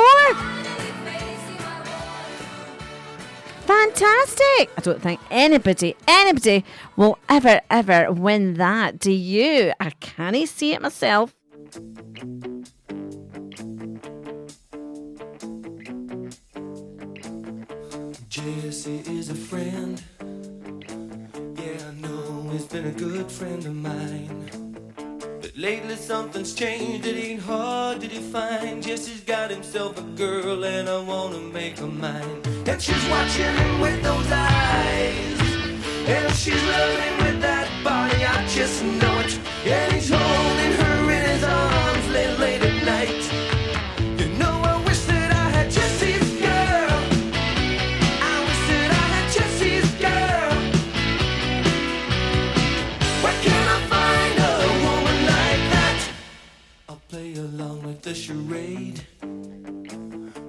[3.63, 4.71] Fantastic!
[4.77, 6.63] I don't think anybody, anybody
[6.97, 8.99] will ever, ever win that.
[8.99, 9.73] Do you?
[9.81, 11.35] I can't see it myself.
[18.29, 20.03] Jesse is a friend.
[21.57, 24.64] Yeah, I know he's been a good friend of mine.
[25.57, 28.83] Lately something's changed, it ain't hard to define.
[28.83, 32.43] Jesse's got himself a girl, and I wanna make her mine.
[32.67, 35.41] And she's watching him with those eyes.
[36.09, 39.39] And she's loving with that body, I just know it.
[39.65, 41.74] And he's holding her in his arms
[57.95, 59.01] with the charade.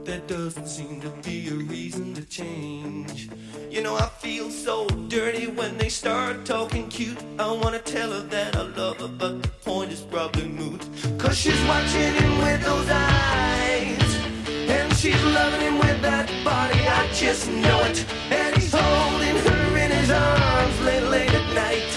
[0.04, 3.30] There doesn't seem to be a reason to change.
[3.70, 7.20] You know, I feel so dirty when they start talking cute.
[7.38, 10.82] I wanna tell her that I love her, but the point is probably moot.
[11.20, 14.12] Cause she's watching him with those eyes.
[14.76, 18.06] And she's loving him with that body, I just know it.
[18.32, 21.95] And he's holding her in his arms late, late at night.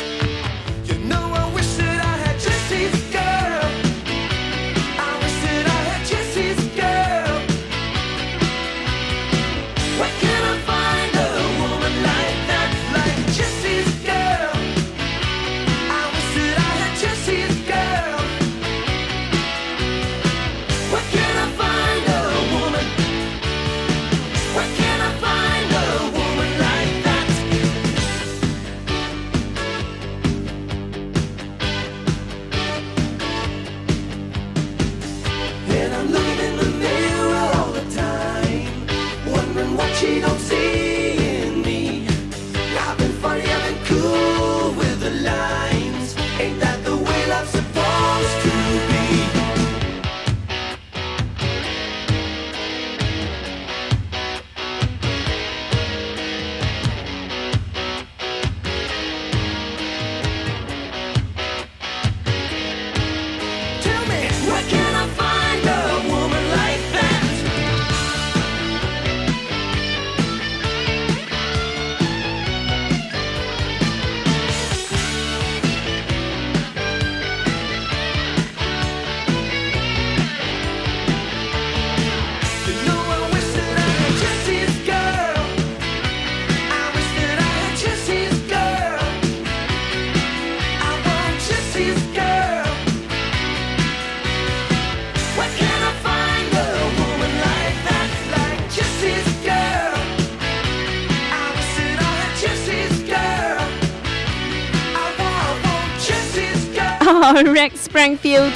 [107.47, 108.53] Rick Springfield.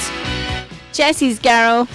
[0.92, 1.86] Jesse's girl.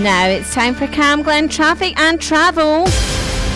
[0.00, 2.86] Now it's time for Cam Glen traffic and travel.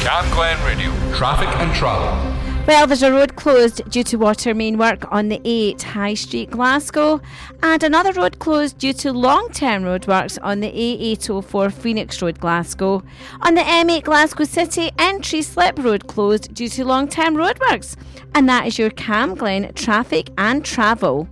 [0.00, 2.33] Cam Glen Radio, traffic and travel.
[2.66, 6.50] Well, there's a road closed due to water main work on the 8 High Street,
[6.50, 7.20] Glasgow,
[7.62, 13.02] and another road closed due to long term roadworks on the A804 Phoenix Road, Glasgow.
[13.42, 17.96] On the M8 Glasgow City, entry slip road closed due to long term roadworks.
[18.34, 21.28] And that is your Cam Glen traffic and travel.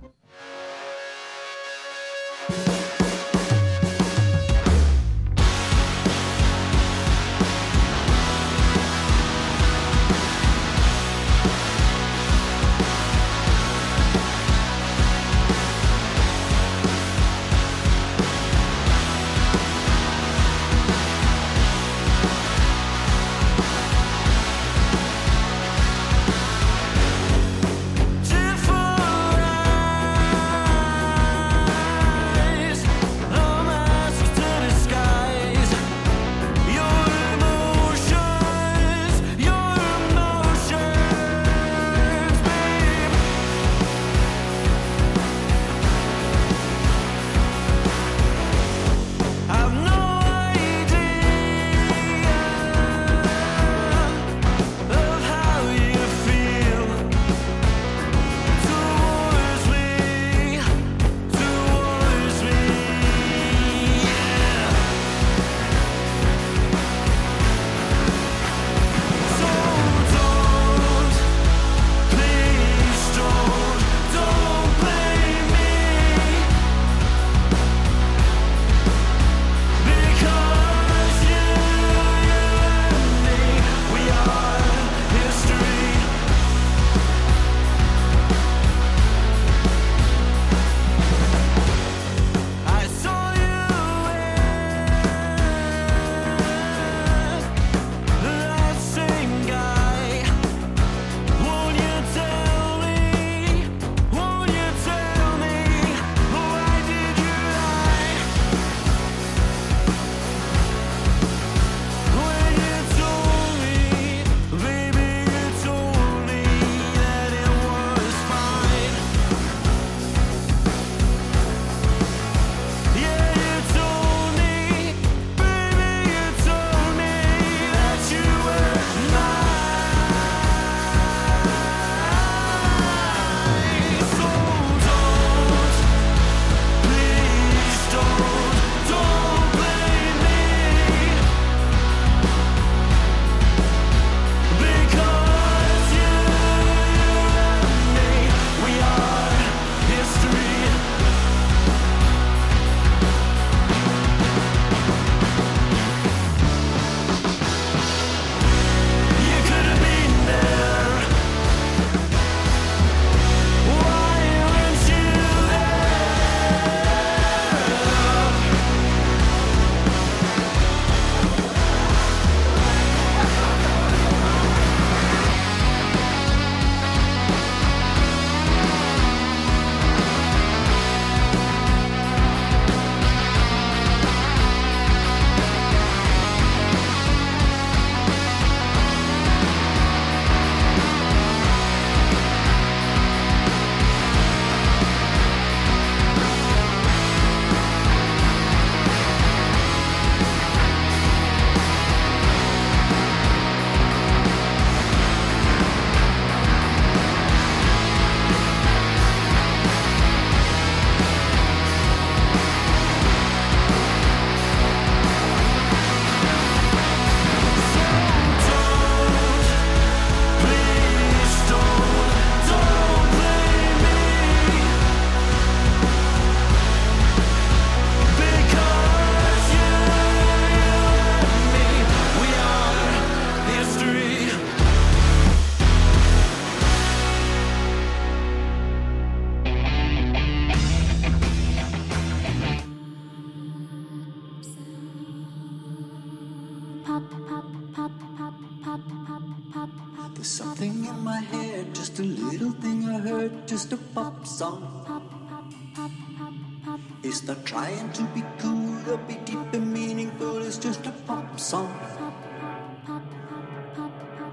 [257.23, 261.39] It's not trying to be cool or be deep and meaningful, it's just a pop
[261.39, 261.73] song.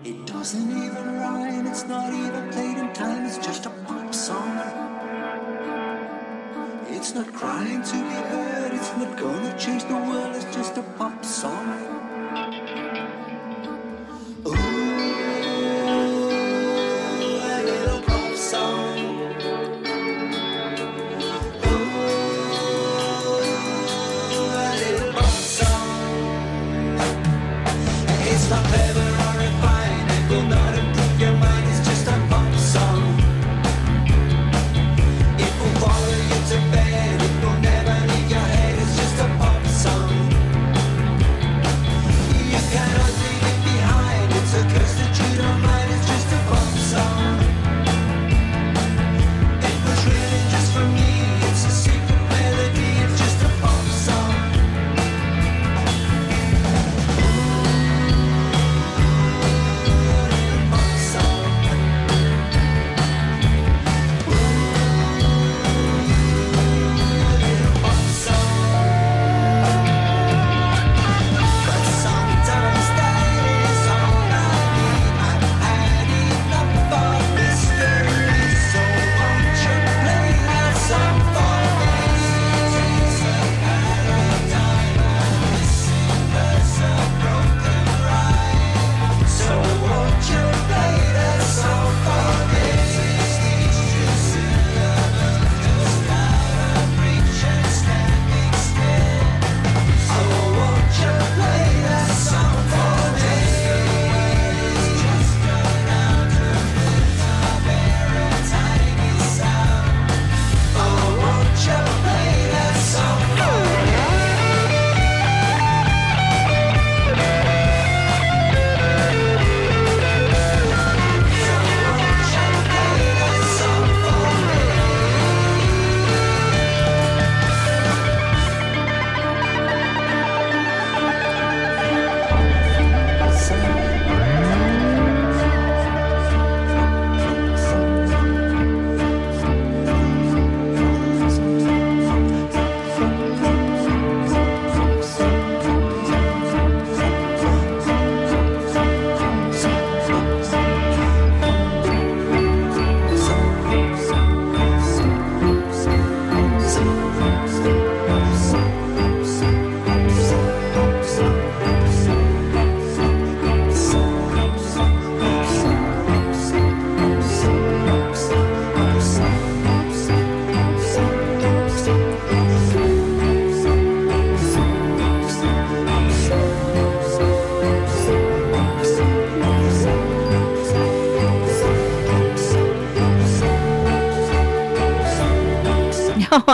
[0.02, 4.58] It doesn't even rhyme, it's not even played in time, it's just a pop song.
[6.88, 10.82] It's not crying to be heard, it's not gonna change the world, it's just a
[10.82, 12.09] pop song.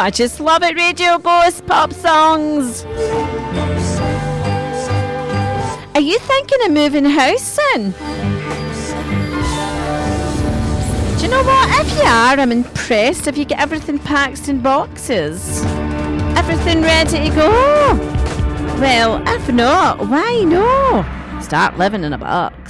[0.07, 2.85] I just love it, Radio Ghost pop songs.
[5.97, 7.91] Are you thinking of moving house soon?
[11.17, 11.85] Do you know what?
[11.85, 15.65] If you are, I'm impressed if you get everything packed in boxes.
[16.37, 17.51] Everything ready to go.
[18.79, 21.05] Well, if not, why no?
[21.43, 22.66] Start living in a box.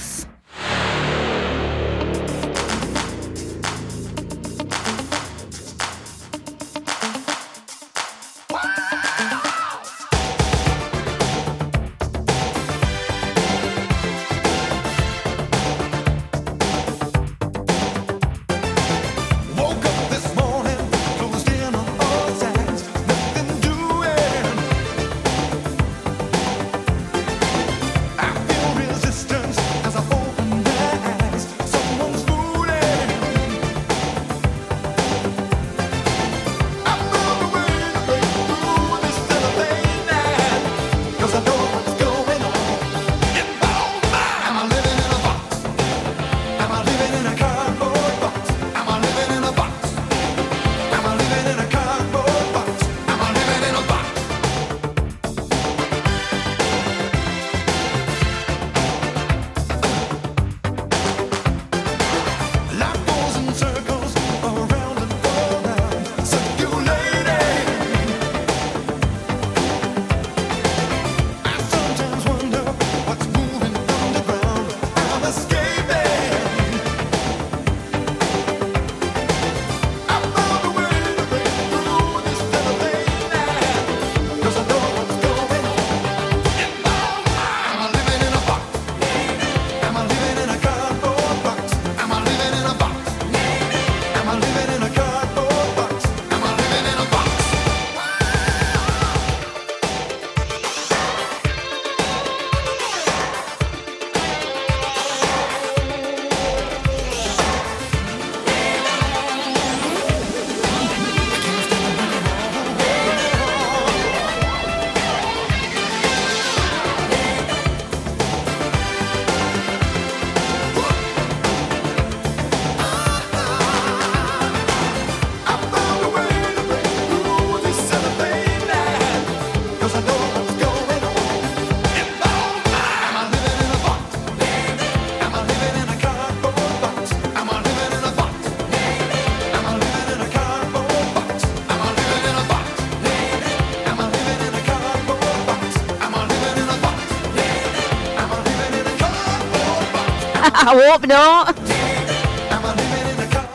[150.69, 151.57] I hope not.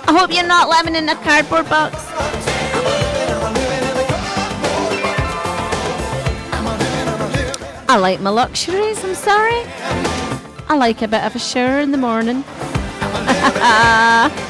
[0.09, 1.95] I hope you're not living in a cardboard box.
[7.87, 9.61] I like my luxuries, I'm sorry.
[10.69, 12.45] I like a bit of a shower in the morning.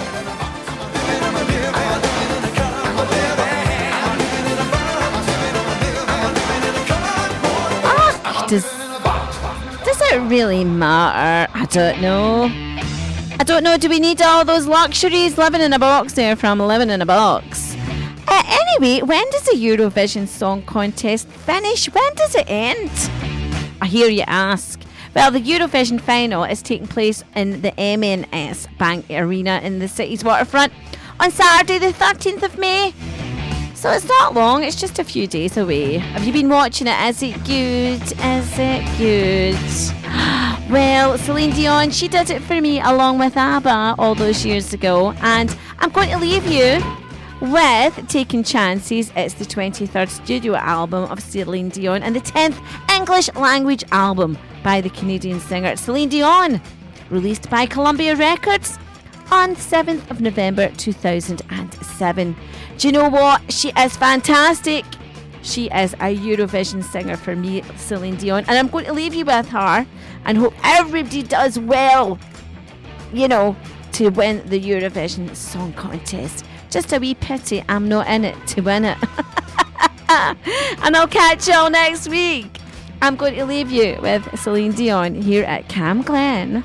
[10.13, 11.51] it really matter?
[11.55, 12.45] I don't know.
[13.41, 13.79] I don't know.
[13.79, 17.07] Do we need all those luxuries living in a box there from living in a
[17.07, 17.75] box?
[18.29, 21.87] Uh, anyway, when does the Eurovision Song Contest finish?
[21.87, 22.91] When does it end?
[23.81, 24.81] I hear you ask.
[25.15, 30.23] Well, the Eurovision final is taking place in the M&S Bank Arena in the city's
[30.23, 30.75] waterfront
[31.21, 32.93] on Saturday, the 13th of May.
[33.83, 35.99] So it's not long, it's just a few days away.
[35.99, 36.97] Have you been watching it?
[37.09, 38.01] Is it good?
[38.01, 39.59] Is it good?
[40.71, 45.11] Well, Celine Dion, she did it for me along with ABBA all those years ago.
[45.21, 46.81] And I'm going to leave you
[47.41, 49.11] with Taking Chances.
[49.17, 52.57] It's the 23rd studio album of Celine Dion and the 10th
[52.97, 56.63] English language album by the Canadian singer Celine Dion,
[57.11, 58.79] released by Columbia Records
[59.33, 62.37] on 7th of November 2007.
[62.77, 63.51] Do you know what?
[63.51, 64.85] She is fantastic.
[65.41, 69.25] She is a Eurovision singer for me, Celine Dion, and I'm going to leave you
[69.25, 69.87] with her
[70.27, 72.19] and hope everybody does well,
[73.15, 73.57] you know,
[73.93, 76.45] to win the Eurovision Song Contest.
[76.69, 78.99] Just a wee pity I'm not in it to win it.
[80.11, 82.59] and I'll catch you all next week.
[83.01, 86.63] I'm going to leave you with Celine Dion here at Cam Glen.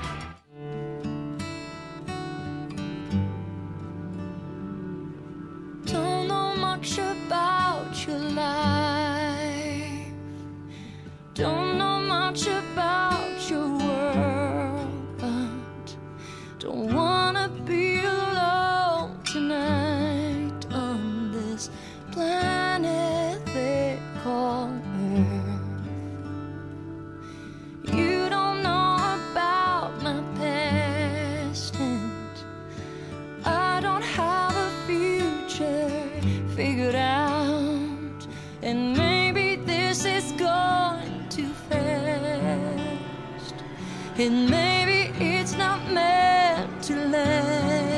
[44.19, 47.97] and maybe it's not meant to last.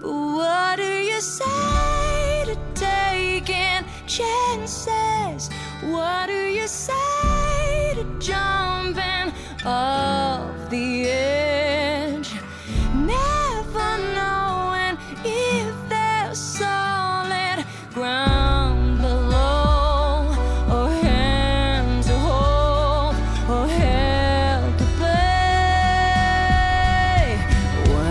[0.00, 5.50] But what do you say to taking chances?
[5.82, 9.34] What do you say to jumping
[9.66, 10.61] off?